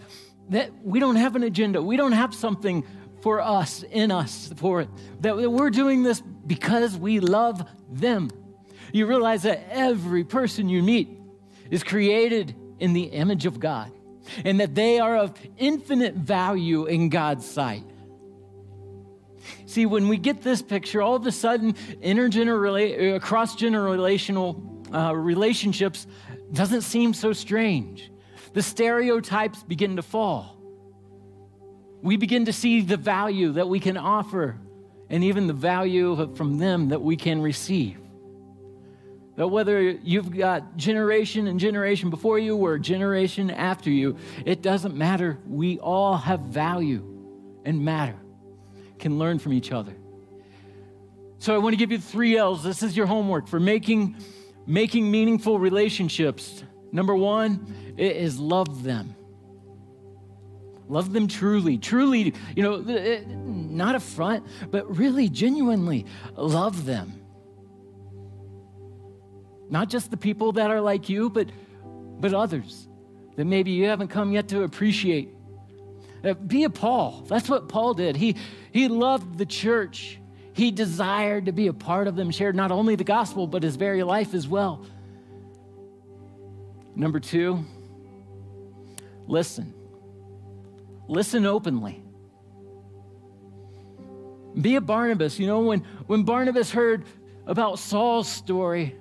that 0.50 0.70
we 0.82 1.00
don't 1.00 1.16
have 1.16 1.36
an 1.36 1.42
agenda. 1.42 1.82
We 1.82 1.96
don't 1.96 2.12
have 2.12 2.34
something 2.34 2.84
for 3.22 3.40
us, 3.40 3.82
in 3.82 4.10
us, 4.10 4.52
for 4.56 4.82
it. 4.82 4.88
That 5.20 5.50
we're 5.50 5.70
doing 5.70 6.02
this 6.02 6.20
because 6.20 6.96
we 6.96 7.20
love 7.20 7.66
them. 7.90 8.30
You 8.92 9.06
realize 9.06 9.42
that 9.44 9.66
every 9.70 10.24
person 10.24 10.68
you 10.68 10.82
meet 10.82 11.08
is 11.70 11.82
created 11.82 12.54
in 12.78 12.92
the 12.92 13.04
image 13.04 13.46
of 13.46 13.58
God 13.58 13.90
and 14.44 14.60
that 14.60 14.74
they 14.74 15.00
are 15.00 15.16
of 15.16 15.34
infinite 15.56 16.14
value 16.14 16.86
in 16.86 17.08
God's 17.08 17.48
sight. 17.48 17.84
See, 19.66 19.86
when 19.86 20.08
we 20.08 20.16
get 20.16 20.42
this 20.42 20.62
picture, 20.62 21.02
all 21.02 21.16
of 21.16 21.26
a 21.26 21.32
sudden, 21.32 21.74
intergenerational, 22.02 23.16
uh, 23.16 23.18
cross 23.18 23.56
generational 23.56 24.94
uh, 24.94 25.14
relationships 25.14 26.06
doesn't 26.52 26.82
seem 26.82 27.14
so 27.14 27.32
strange. 27.32 28.10
The 28.52 28.62
stereotypes 28.62 29.62
begin 29.62 29.96
to 29.96 30.02
fall. 30.02 30.56
We 32.02 32.16
begin 32.16 32.44
to 32.44 32.52
see 32.52 32.82
the 32.82 32.96
value 32.96 33.52
that 33.52 33.68
we 33.68 33.80
can 33.80 33.96
offer 33.96 34.58
and 35.10 35.24
even 35.24 35.46
the 35.46 35.54
value 35.54 36.34
from 36.34 36.58
them 36.58 36.90
that 36.90 37.02
we 37.02 37.16
can 37.16 37.40
receive. 37.42 37.98
That 39.36 39.48
whether 39.48 39.80
you've 39.80 40.30
got 40.30 40.76
generation 40.76 41.48
and 41.48 41.58
generation 41.58 42.10
before 42.10 42.38
you 42.38 42.56
or 42.56 42.78
generation 42.78 43.50
after 43.50 43.90
you, 43.90 44.16
it 44.46 44.62
doesn't 44.62 44.94
matter. 44.94 45.38
We 45.48 45.80
all 45.80 46.16
have 46.16 46.40
value 46.40 47.02
and 47.64 47.84
matter 47.84 48.16
can 49.04 49.18
learn 49.18 49.38
from 49.38 49.52
each 49.52 49.70
other. 49.70 49.94
So 51.38 51.54
I 51.54 51.58
want 51.58 51.74
to 51.74 51.76
give 51.76 51.92
you 51.92 51.98
three 51.98 52.38
L's. 52.38 52.64
This 52.64 52.82
is 52.82 52.96
your 52.96 53.04
homework 53.04 53.46
for 53.46 53.60
making, 53.60 54.16
making 54.66 55.10
meaningful 55.10 55.58
relationships. 55.58 56.64
Number 56.90 57.14
one 57.14 57.94
is 57.98 58.38
love 58.38 58.82
them. 58.82 59.14
Love 60.88 61.12
them 61.12 61.28
truly, 61.28 61.76
truly, 61.76 62.32
you 62.56 62.62
know, 62.62 62.78
not 63.26 63.94
a 63.94 64.00
front, 64.00 64.46
but 64.70 64.96
really 64.96 65.28
genuinely 65.28 66.06
love 66.34 66.86
them. 66.86 67.20
Not 69.68 69.90
just 69.90 70.10
the 70.10 70.16
people 70.16 70.52
that 70.52 70.70
are 70.70 70.80
like 70.80 71.10
you, 71.10 71.28
but, 71.28 71.50
but 72.20 72.32
others 72.32 72.88
that 73.36 73.44
maybe 73.44 73.70
you 73.70 73.84
haven't 73.84 74.08
come 74.08 74.32
yet 74.32 74.48
to 74.48 74.62
appreciate 74.62 75.28
uh, 76.24 76.34
be 76.34 76.64
a 76.64 76.70
Paul. 76.70 77.24
That's 77.28 77.48
what 77.48 77.68
Paul 77.68 77.94
did. 77.94 78.16
He, 78.16 78.36
he 78.74 78.88
loved 78.88 79.38
the 79.38 79.46
church. 79.46 80.18
He 80.52 80.72
desired 80.72 81.46
to 81.46 81.52
be 81.52 81.68
a 81.68 81.72
part 81.72 82.08
of 82.08 82.16
them, 82.16 82.32
shared 82.32 82.56
not 82.56 82.72
only 82.72 82.96
the 82.96 83.04
gospel, 83.04 83.46
but 83.46 83.62
his 83.62 83.76
very 83.76 84.02
life 84.02 84.34
as 84.34 84.48
well. 84.48 84.84
Number 86.96 87.20
two, 87.20 87.64
listen. 89.28 89.72
Listen 91.06 91.46
openly. 91.46 92.02
Be 94.60 94.74
a 94.74 94.80
Barnabas. 94.80 95.38
You 95.38 95.46
know, 95.46 95.60
when, 95.60 95.84
when 96.08 96.24
Barnabas 96.24 96.72
heard 96.72 97.04
about 97.46 97.78
Saul's 97.78 98.28
story, 98.28 98.96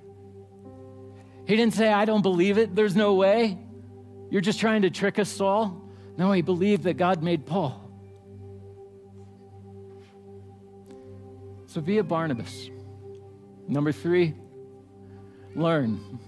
he 1.48 1.56
didn't 1.56 1.74
say, 1.74 1.92
I 1.92 2.06
don't 2.06 2.22
believe 2.22 2.60
it. 2.60 2.76
There's 2.76 2.96
no 2.96 3.16
way. 3.16 3.58
You're 4.30 4.42
just 4.42 4.60
trying 4.60 4.84
to 4.84 4.92
trick 4.92 5.18
us, 5.18 5.30
Saul. 5.30 5.82
No, 6.16 6.32
he 6.32 6.44
believed 6.44 6.84
that 6.84 6.98
God 6.98 7.24
made 7.24 7.48
Paul. 7.48 7.83
So 11.74 11.82
be 11.82 11.98
a 11.98 12.04
Barnabas. 12.04 12.70
Number 13.68 13.92
three, 13.92 14.36
learn. 15.56 16.20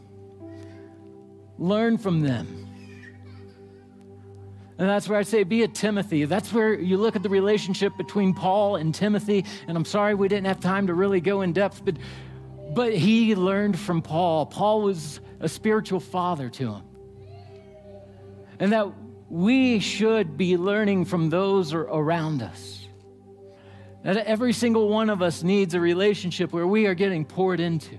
Learn 1.60 2.00
from 2.00 2.22
them. 2.22 2.68
And 4.80 4.90
that's 4.90 5.08
where 5.08 5.20
I 5.20 5.22
say 5.22 5.44
be 5.44 5.62
a 5.62 5.68
Timothy. 5.68 6.26
That's 6.26 6.52
where 6.52 6.74
you 6.74 6.98
look 6.98 7.16
at 7.16 7.22
the 7.22 7.30
relationship 7.30 7.96
between 7.96 8.34
Paul 8.34 8.78
and 8.78 8.94
Timothy. 8.94 9.46
And 9.68 9.78
I'm 9.78 9.86
sorry 9.86 10.16
we 10.16 10.28
didn't 10.28 10.48
have 10.48 10.60
time 10.60 10.88
to 10.88 10.96
really 10.96 11.22
go 11.22 11.44
in 11.44 11.54
depth, 11.54 11.86
but, 11.86 11.98
but 12.74 12.96
he 12.96 13.36
learned 13.36 13.78
from 13.78 14.02
Paul. 14.02 14.48
Paul 14.48 14.82
was 14.82 15.20
a 15.42 15.48
spiritual 15.48 16.00
father 16.00 16.50
to 16.50 16.74
him. 16.74 16.84
And 18.58 18.74
that 18.74 18.92
we 19.30 19.80
should 19.80 20.38
be 20.38 20.58
learning 20.58 21.06
from 21.06 21.30
those 21.30 21.72
around 21.72 22.42
us. 22.42 22.85
That 24.06 24.18
every 24.18 24.54
single 24.54 24.88
one 24.88 25.10
of 25.10 25.24
us 25.24 25.42
needs 25.42 25.74
a 25.74 25.80
relationship 25.80 26.54
where 26.54 26.68
we 26.68 26.86
are 26.86 26.94
getting 26.94 27.26
poured 27.26 27.60
into. 27.60 27.98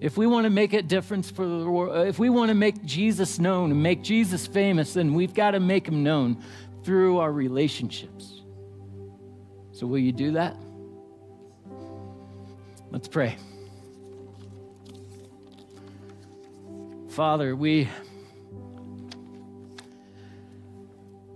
if 0.00 0.16
we 0.16 0.26
want 0.26 0.44
to 0.44 0.50
make 0.50 0.72
a 0.72 0.82
difference 0.82 1.30
for 1.30 1.46
the 1.46 1.70
world, 1.70 1.94
uh, 1.94 2.00
if 2.08 2.18
we 2.18 2.30
want 2.30 2.48
to 2.48 2.54
make 2.54 2.82
Jesus 2.84 3.38
known 3.38 3.70
and 3.70 3.82
make 3.82 4.02
Jesus 4.02 4.46
famous, 4.46 4.94
then 4.94 5.12
we've 5.12 5.34
got 5.34 5.50
to 5.50 5.60
make 5.60 5.86
him 5.86 6.02
known 6.02 6.42
through 6.84 7.18
our 7.18 7.30
relationships. 7.30 8.40
So, 9.72 9.86
will 9.86 9.98
you 9.98 10.12
do 10.12 10.32
that? 10.32 10.56
Let's 12.90 13.08
pray. 13.08 13.36
Father, 17.10 17.54
we 17.54 17.90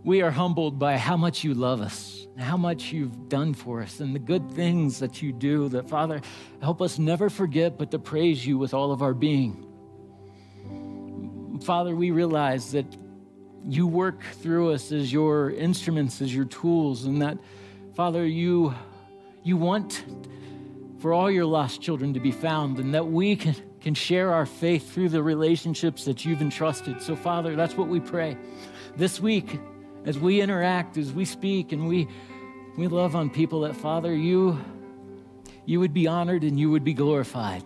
we 0.04 0.22
are 0.22 0.30
humbled 0.30 0.78
by 0.78 0.96
how 0.96 1.18
much 1.18 1.44
you 1.44 1.52
love 1.52 1.82
us, 1.82 2.17
how 2.38 2.56
much 2.56 2.92
you've 2.92 3.28
done 3.28 3.52
for 3.52 3.82
us, 3.82 4.00
and 4.00 4.14
the 4.14 4.20
good 4.20 4.50
things 4.52 5.00
that 5.00 5.20
you 5.22 5.32
do. 5.32 5.68
That, 5.68 5.88
Father, 5.88 6.20
help 6.62 6.80
us 6.80 6.98
never 6.98 7.28
forget 7.28 7.76
but 7.76 7.90
to 7.90 7.98
praise 7.98 8.46
you 8.46 8.58
with 8.58 8.74
all 8.74 8.92
of 8.92 9.02
our 9.02 9.14
being. 9.14 9.64
Father, 11.62 11.94
we 11.96 12.12
realize 12.12 12.72
that 12.72 12.86
you 13.64 13.86
work 13.86 14.22
through 14.22 14.72
us 14.72 14.92
as 14.92 15.12
your 15.12 15.50
instruments, 15.50 16.22
as 16.22 16.34
your 16.34 16.44
tools, 16.44 17.04
and 17.04 17.20
that, 17.22 17.38
Father, 17.94 18.24
you, 18.24 18.74
you 19.42 19.56
want 19.56 20.04
for 21.00 21.12
all 21.12 21.30
your 21.30 21.44
lost 21.44 21.80
children 21.80 22.14
to 22.14 22.20
be 22.20 22.30
found, 22.30 22.78
and 22.78 22.94
that 22.94 23.06
we 23.06 23.34
can, 23.36 23.56
can 23.80 23.94
share 23.94 24.32
our 24.32 24.46
faith 24.46 24.92
through 24.92 25.08
the 25.08 25.22
relationships 25.22 26.04
that 26.04 26.24
you've 26.24 26.40
entrusted. 26.40 27.02
So, 27.02 27.16
Father, 27.16 27.56
that's 27.56 27.76
what 27.76 27.88
we 27.88 28.00
pray. 28.00 28.36
This 28.96 29.20
week, 29.20 29.60
as 30.04 30.18
we 30.18 30.40
interact, 30.40 30.96
as 30.96 31.12
we 31.12 31.24
speak, 31.24 31.72
and 31.72 31.88
we, 31.88 32.08
we 32.78 32.86
love 32.86 33.16
on 33.16 33.28
people, 33.28 33.62
that 33.62 33.74
Father, 33.74 34.14
you, 34.14 34.56
you 35.66 35.80
would 35.80 35.92
be 35.92 36.06
honored 36.06 36.44
and 36.44 36.58
you 36.58 36.70
would 36.70 36.84
be 36.84 36.94
glorified. 36.94 37.64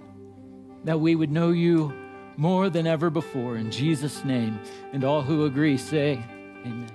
That 0.84 1.00
we 1.00 1.14
would 1.14 1.30
know 1.30 1.50
you 1.50 1.92
more 2.38 2.70
than 2.70 2.86
ever 2.86 3.10
before. 3.10 3.58
In 3.58 3.70
Jesus' 3.70 4.24
name. 4.24 4.58
And 4.94 5.04
all 5.04 5.20
who 5.20 5.44
agree 5.44 5.76
say, 5.76 6.18
Amen. 6.64 6.88